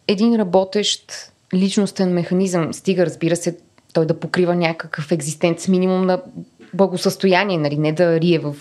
[0.09, 2.75] един работещ личностен механизъм?
[2.75, 3.57] Стига, разбира се,
[3.95, 6.23] той да покрива някакъв екзистенц минимум на
[6.75, 7.79] благосъстояние, нали?
[7.79, 8.57] не да рие в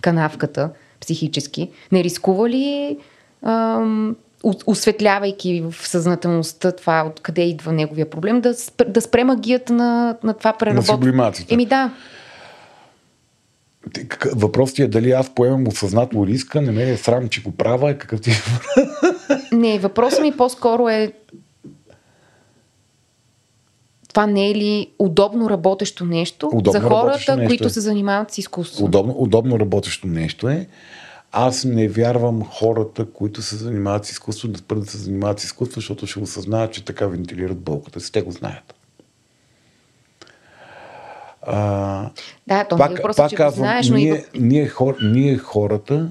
[0.00, 0.70] канавката
[1.00, 1.70] психически.
[1.92, 2.98] Не рискува ли
[3.42, 4.16] ам,
[4.66, 10.34] осветлявайки в съзнателността това, откъде идва неговия проблем, да, спр- да спре магията на, на
[10.34, 10.96] това На преработване?
[10.96, 11.54] сублимацията.
[11.54, 11.90] Еми да,
[13.94, 14.06] Ти-
[14.36, 17.98] Въпросът е дали аз поемам осъзнато риска, не ме е срам, че го правя, е
[17.98, 18.30] какъв ти
[19.52, 21.12] не, въпросът ми по-скоро е
[24.14, 27.70] това не е ли удобно работещо нещо Удобно за хората, нещо които е.
[27.70, 28.84] се занимават с изкуство?
[28.84, 30.66] удобно, удобно работещо нещо е.
[31.32, 35.44] Аз не вярвам хората, които се занимават с изкуство, да спрат да се занимават с
[35.44, 38.12] изкуство, защото ще осъзнаят, че така вентилират болката си.
[38.12, 38.74] Те го знаят.
[41.42, 42.10] А,
[42.46, 44.30] Да, то не е въпросът, че го знаеш, но и ние, в...
[44.34, 46.10] ние, хор, ние хората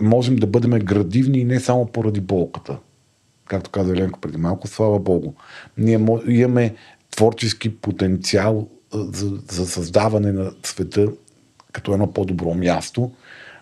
[0.00, 2.76] можем да бъдем градивни и не само поради болката.
[3.46, 5.32] Както каза Еленко преди малко, слава Богу.
[5.78, 6.74] Ние имаме
[7.10, 11.08] творчески потенциал за, за създаване на света
[11.72, 13.10] като едно по-добро място,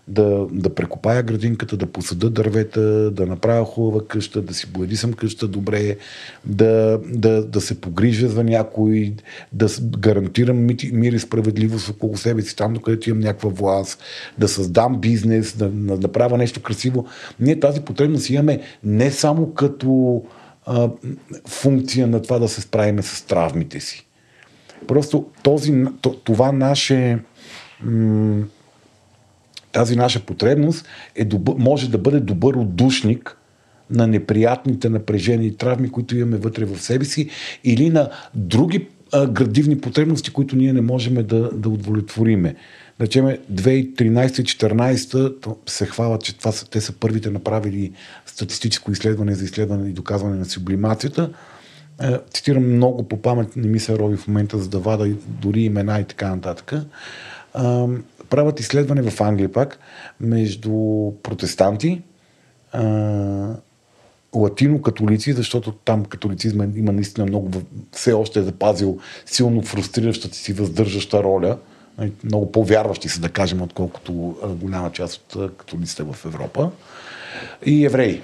[0.08, 5.48] да, да прекопая градинката, да посада дървета, да направя хубава къща, да си боядисам къща
[5.48, 5.96] добре,
[6.44, 9.14] да, да, да се погрижа за някой,
[9.52, 14.02] да гарантирам мир и справедливост около себе си, там докъдето имам някаква власт,
[14.38, 17.06] да създам бизнес, да, да направя нещо красиво.
[17.40, 20.22] Ние тази потребност имаме не само като
[20.66, 20.90] а,
[21.48, 24.06] функция на това да се справиме с травмите си.
[24.86, 25.84] Просто този,
[26.24, 27.18] това наше
[27.84, 28.44] м-
[29.72, 33.36] тази наша потребност е добър, може да бъде добър отдушник
[33.90, 37.30] на неприятните напрежения и травми, които имаме вътре в себе си,
[37.64, 42.54] или на други а, градивни потребности, които ние не можем да, да удовлетвориме.
[42.98, 47.92] Да речем, 2013-2014 то се хвалят, че това са, те са първите направили
[48.26, 51.30] статистическо изследване за изследване и доказване на сублимацията.
[52.30, 56.00] Цитирам много по памет, не ми се роби в момента, за да вада дори имена
[56.00, 56.72] и така нататък.
[58.32, 59.78] Правят изследване в Англия пак
[60.20, 60.72] между
[61.22, 62.02] протестанти,
[62.72, 62.82] а,
[64.34, 67.50] латино-католици, защото там католицизма има наистина много,
[67.92, 71.58] все още е запазил силно фрустриращата си въздържаща роля.
[71.98, 76.70] Нали, Много по-вярващи са, да кажем, отколкото голяма част от католиците в Европа.
[77.66, 78.22] И евреи.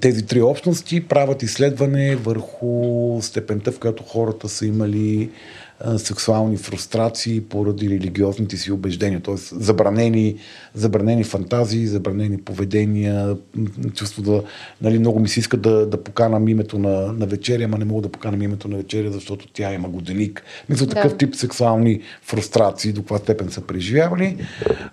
[0.00, 5.30] Тези три общности правят изследване върху степента, в която хората са имали
[5.96, 9.20] сексуални фрустрации поради религиозните си убеждения.
[9.20, 9.34] Т.е.
[9.36, 10.36] забранени,
[10.74, 13.36] забранени фантазии, забранени поведения,
[13.94, 14.42] чувство да...
[14.82, 18.02] Нали, много ми се иска да, да поканам името на, на вечеря, ама не мога
[18.02, 20.42] да поканам името на вечеря, защото тя има годеник.
[20.68, 20.94] Мисля, Да.
[20.94, 24.36] такъв тип сексуални фрустрации, до каква степен са преживявали.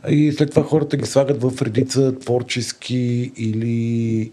[0.09, 4.31] И след това хората ги слагат в редица творчески или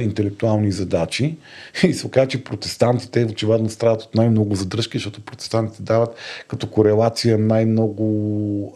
[0.00, 1.36] интелектуални задачи.
[1.84, 6.14] И се оказа, че протестантите очевидно страдат от най-много задръжки, защото протестантите дават
[6.48, 8.74] като корелация най-много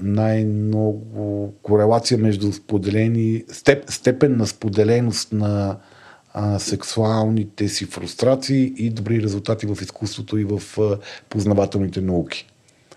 [0.00, 5.76] най-много корелация между споделени степ, степен на споделеност на
[6.58, 10.62] сексуалните си фрустрации и добри резултати в изкуството и в
[11.28, 12.46] познавателните науки.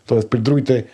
[0.06, 0.86] Тоест при другите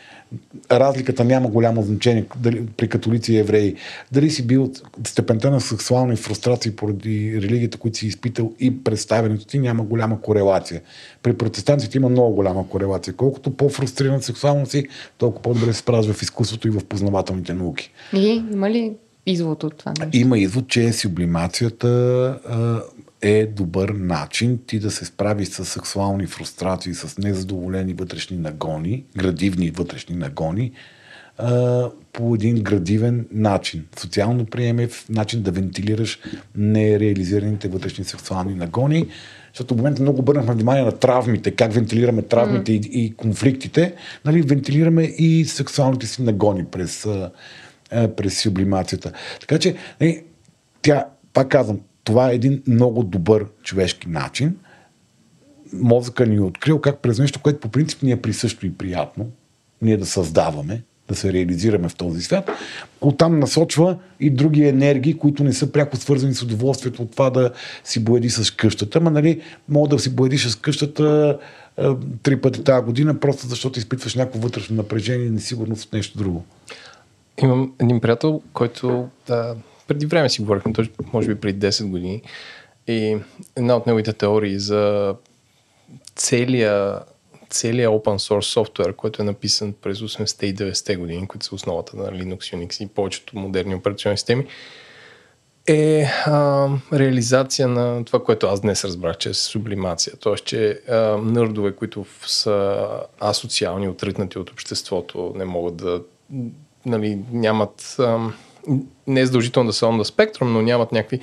[0.72, 3.76] разликата няма голямо значение дали, при католици и евреи.
[4.12, 4.72] Дали си бил
[5.08, 10.82] степента на сексуални фрустрации поради религията, които си изпитал и представянето ти, няма голяма корелация.
[11.24, 13.14] При протестантите има много голяма корелация.
[13.14, 14.88] Колкото по-фрустриран сексуално си,
[15.18, 17.92] толкова по-добре се справяш в изкуството и в познавателните науки.
[18.14, 18.94] И има ли
[19.26, 20.18] извод от това нещо?
[20.18, 21.88] Има извод, че сублимацията
[22.48, 22.82] а,
[23.24, 29.70] е добър начин ти да се справиш с сексуални фрустрации, с незадоволени вътрешни нагони, градивни
[29.70, 30.72] вътрешни нагони,
[32.14, 33.86] по един градивен начин.
[34.00, 36.20] Социално приемев начин да вентилираш
[36.56, 39.08] нереализираните вътрешни сексуални нагони,
[39.54, 42.88] защото в момента много обърнахме внимание на травмите, как вентилираме травмите mm.
[42.88, 43.96] и, и конфликтите,
[44.26, 47.08] нали, вентилираме и сексуалните си нагони през,
[47.90, 49.12] през сублимацията.
[49.40, 50.24] Така че, нали,
[50.82, 54.56] тя, пак казвам, това е един много добър човешки начин.
[55.74, 59.30] Мозъка ни е открил как през нещо, което по принцип ни е присъщо и приятно,
[59.82, 62.52] ние да създаваме, да се реализираме в този свят,
[63.02, 67.52] оттам насочва и други енергии, които не са пряко свързани с удоволствието от това да
[67.84, 69.02] си боеди с къщата.
[69.02, 71.40] Ма нали, мога да си боедиш с къщата
[72.24, 76.46] три пъти тази година, просто защото изпитваш някакво вътрешно напрежение и несигурност от нещо друго.
[77.42, 79.56] Имам един приятел, който да,
[79.88, 80.74] преди време си говорихме,
[81.14, 82.22] може би преди 10 години.
[82.88, 83.18] И
[83.56, 85.16] една от неговите теории за
[86.16, 87.00] целия,
[87.50, 91.98] целия open source софтуер, който е написан през 80-те и 90-те години, които са основата
[91.98, 94.46] на Linux, Unix и повечето модерни операционни системи,
[95.68, 100.14] е а, реализация на това, което аз днес разбрах, че е сублимация.
[100.20, 102.88] Тоест, че а, нърдове, които са
[103.20, 106.02] асоциални, отритнати от обществото, не могат да
[106.86, 108.20] нали, нямат а,
[109.08, 111.20] не е задължително да са on the spectrum, но нямат някакви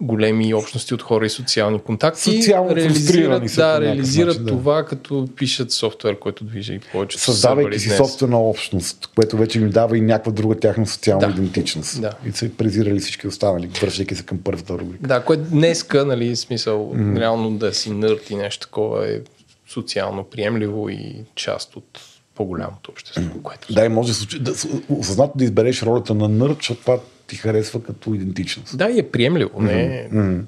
[0.00, 2.20] големи общности от хора и социални контакти.
[2.20, 4.50] Социално реализират, са да, реализират начин, да.
[4.50, 7.18] това, като пишат софтуер, който движи повече.
[7.18, 7.98] Създавайки си днес.
[7.98, 11.32] собствена общност, което вече им дава и някаква друга тяхна социална да.
[11.32, 12.00] идентичност.
[12.00, 12.12] Да.
[12.26, 15.08] И са презирали всички останали, връщайки се към първата рубрика.
[15.08, 17.20] Да, което днеска, нали, смисъл, mm.
[17.20, 19.20] реално да си нърт и нещо такова е
[19.68, 22.00] социално приемливо и част от
[22.34, 23.22] по-голямото общество.
[23.42, 23.74] Което...
[23.74, 24.52] Да, и може да, случи, да
[24.88, 28.78] осъзнато да избереш ролята на нърд, защото това ти харесва като идентичност.
[28.78, 29.62] Да, и е приемливо.
[29.62, 30.08] Не...
[30.12, 30.42] Mm-hmm.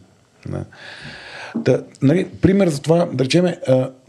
[0.48, 0.64] Да.
[1.56, 3.46] Да, нали, пример за това, да речем,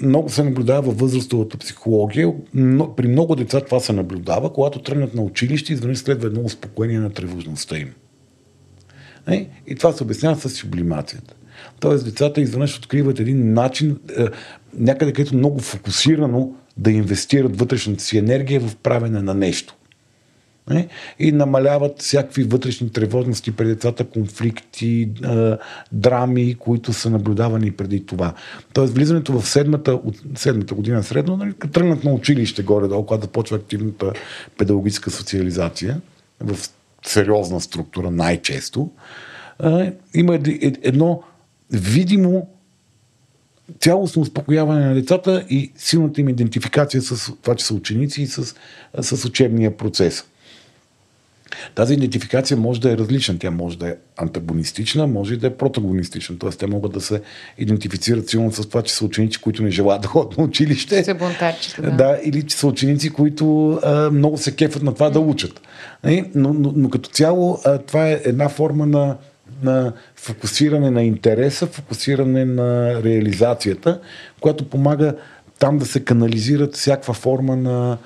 [0.01, 2.33] много се наблюдава във възрастовата психология.
[2.53, 6.99] Но, при много деца това се наблюдава, когато тръгнат на училище, изведнъж следва едно успокоение
[6.99, 7.93] на тревожността им.
[9.27, 9.49] Нали?
[9.67, 11.33] И това се обяснява с сублимацията.
[11.79, 13.99] Тоест, децата изведнъж откриват един начин,
[14.73, 19.75] някъде където много фокусирано да инвестират вътрешната си енергия в правене на нещо.
[20.69, 20.87] Не?
[21.19, 25.09] И намаляват всякакви вътрешни тревожности пред децата, конфликти,
[25.91, 28.33] драми, които са наблюдавани преди това.
[28.73, 33.57] Тоест, влизането в седмата, от седмата година средно, нали, тръгнат на училище горе-долу, когато започва
[33.57, 34.13] активната
[34.57, 36.01] педагогическа социализация
[36.39, 36.57] в
[37.05, 38.91] сериозна структура най-често,
[40.13, 40.39] има
[40.83, 41.23] едно
[41.71, 42.49] видимо
[43.79, 48.55] цялостно успокояване на децата и силната им идентификация с това, че са ученици и с,
[49.01, 50.25] с учебния процес.
[51.75, 53.39] Тази идентификация може да е различна.
[53.39, 56.37] Тя може да е антагонистична, може и да е протагонистична.
[56.39, 57.21] Тоест, те могат да се
[57.57, 61.13] идентифицират силно с това, че са ученици, които не желаят да ходят на училище.
[61.13, 61.91] Бунтарчета, да.
[61.91, 62.19] да.
[62.23, 65.61] Или че са ученици, които а, много се кефат на това да учат.
[66.03, 66.31] Нали?
[66.35, 69.17] Но, но, но като цяло, а, това е една форма на
[69.63, 73.99] на фокусиране на интереса, фокусиране на реализацията,
[74.39, 75.15] която помага
[75.59, 77.97] там да се канализират всякаква форма на,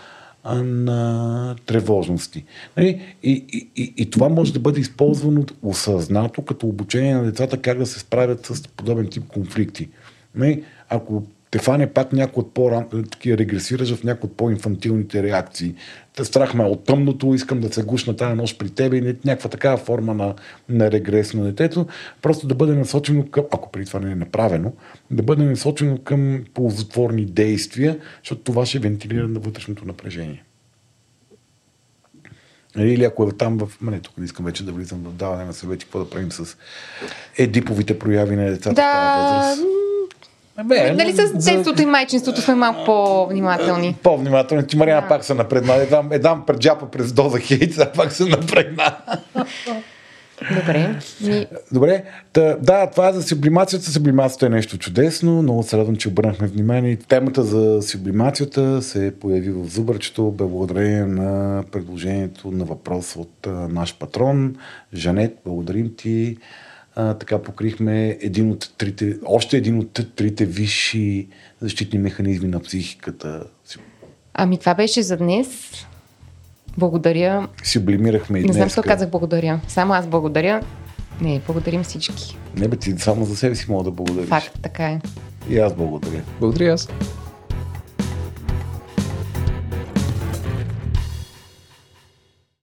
[0.63, 2.45] на тревожности.
[2.77, 3.01] Нали?
[3.23, 7.77] И, и, и, и това може да бъде използвано осъзнато като обучение на децата как
[7.77, 9.89] да се справят с подобен тип конфликти.
[10.35, 10.63] Нали?
[10.89, 15.75] Ако те фане пак някой от по такива регресираш в някои от по-инфантилните реакции.
[16.23, 19.77] Страх ме от тъмното, искам да се гушна тази нощ при тебе и някаква такава
[19.77, 20.35] форма на,
[20.69, 21.87] на регрес на детето,
[22.21, 24.73] просто да бъде насочено към, ако при това не е направено,
[25.11, 30.43] да бъде насочено към ползотворни действия, защото това ще вентилира на вътрешното напрежение.
[32.77, 33.81] Или ако е там в...
[33.81, 36.57] Мене, тук не искам вече да влизам в даване на съвети, какво да правим с
[37.37, 39.80] едиповите прояви на децата да, в тази възраст.
[40.65, 43.95] Бе, нали с детството и майчинството сме малко по-внимателни?
[44.03, 44.67] По-внимателни.
[44.67, 45.07] Ти, Мариана, да.
[45.07, 45.75] пак се напредна.
[45.75, 48.97] Едам, едам пред джапа през доза хейт, а пак се напредна.
[50.49, 50.95] Добре.
[51.21, 51.45] Ми...
[51.71, 52.03] Добре.
[52.33, 53.91] Та, да, това е за сублимацията.
[53.91, 55.41] Сублимацията е нещо чудесно.
[55.41, 56.95] Много се радвам, че обърнахме внимание.
[56.95, 63.97] Темата за сублимацията се появи в Зубърчето благодарение на предложението на въпрос от а, наш
[63.97, 64.55] патрон.
[64.93, 66.37] Жанет, благодарим ти
[66.95, 71.27] а, така покрихме един от трите, още един от трите висши
[71.61, 73.43] защитни механизми на психиката.
[74.33, 75.47] Ами това беше за днес.
[76.77, 77.47] Благодаря.
[77.63, 78.73] Си облимирахме и Не знам днес.
[78.75, 79.59] защо казах благодаря.
[79.67, 80.61] Само аз благодаря.
[81.21, 82.37] Не, благодарим всички.
[82.57, 84.29] Не бе, ти само за себе си мога да благодариш.
[84.29, 85.01] Факт, така е.
[85.49, 86.21] И аз благодаря.
[86.39, 86.87] Благодаря аз.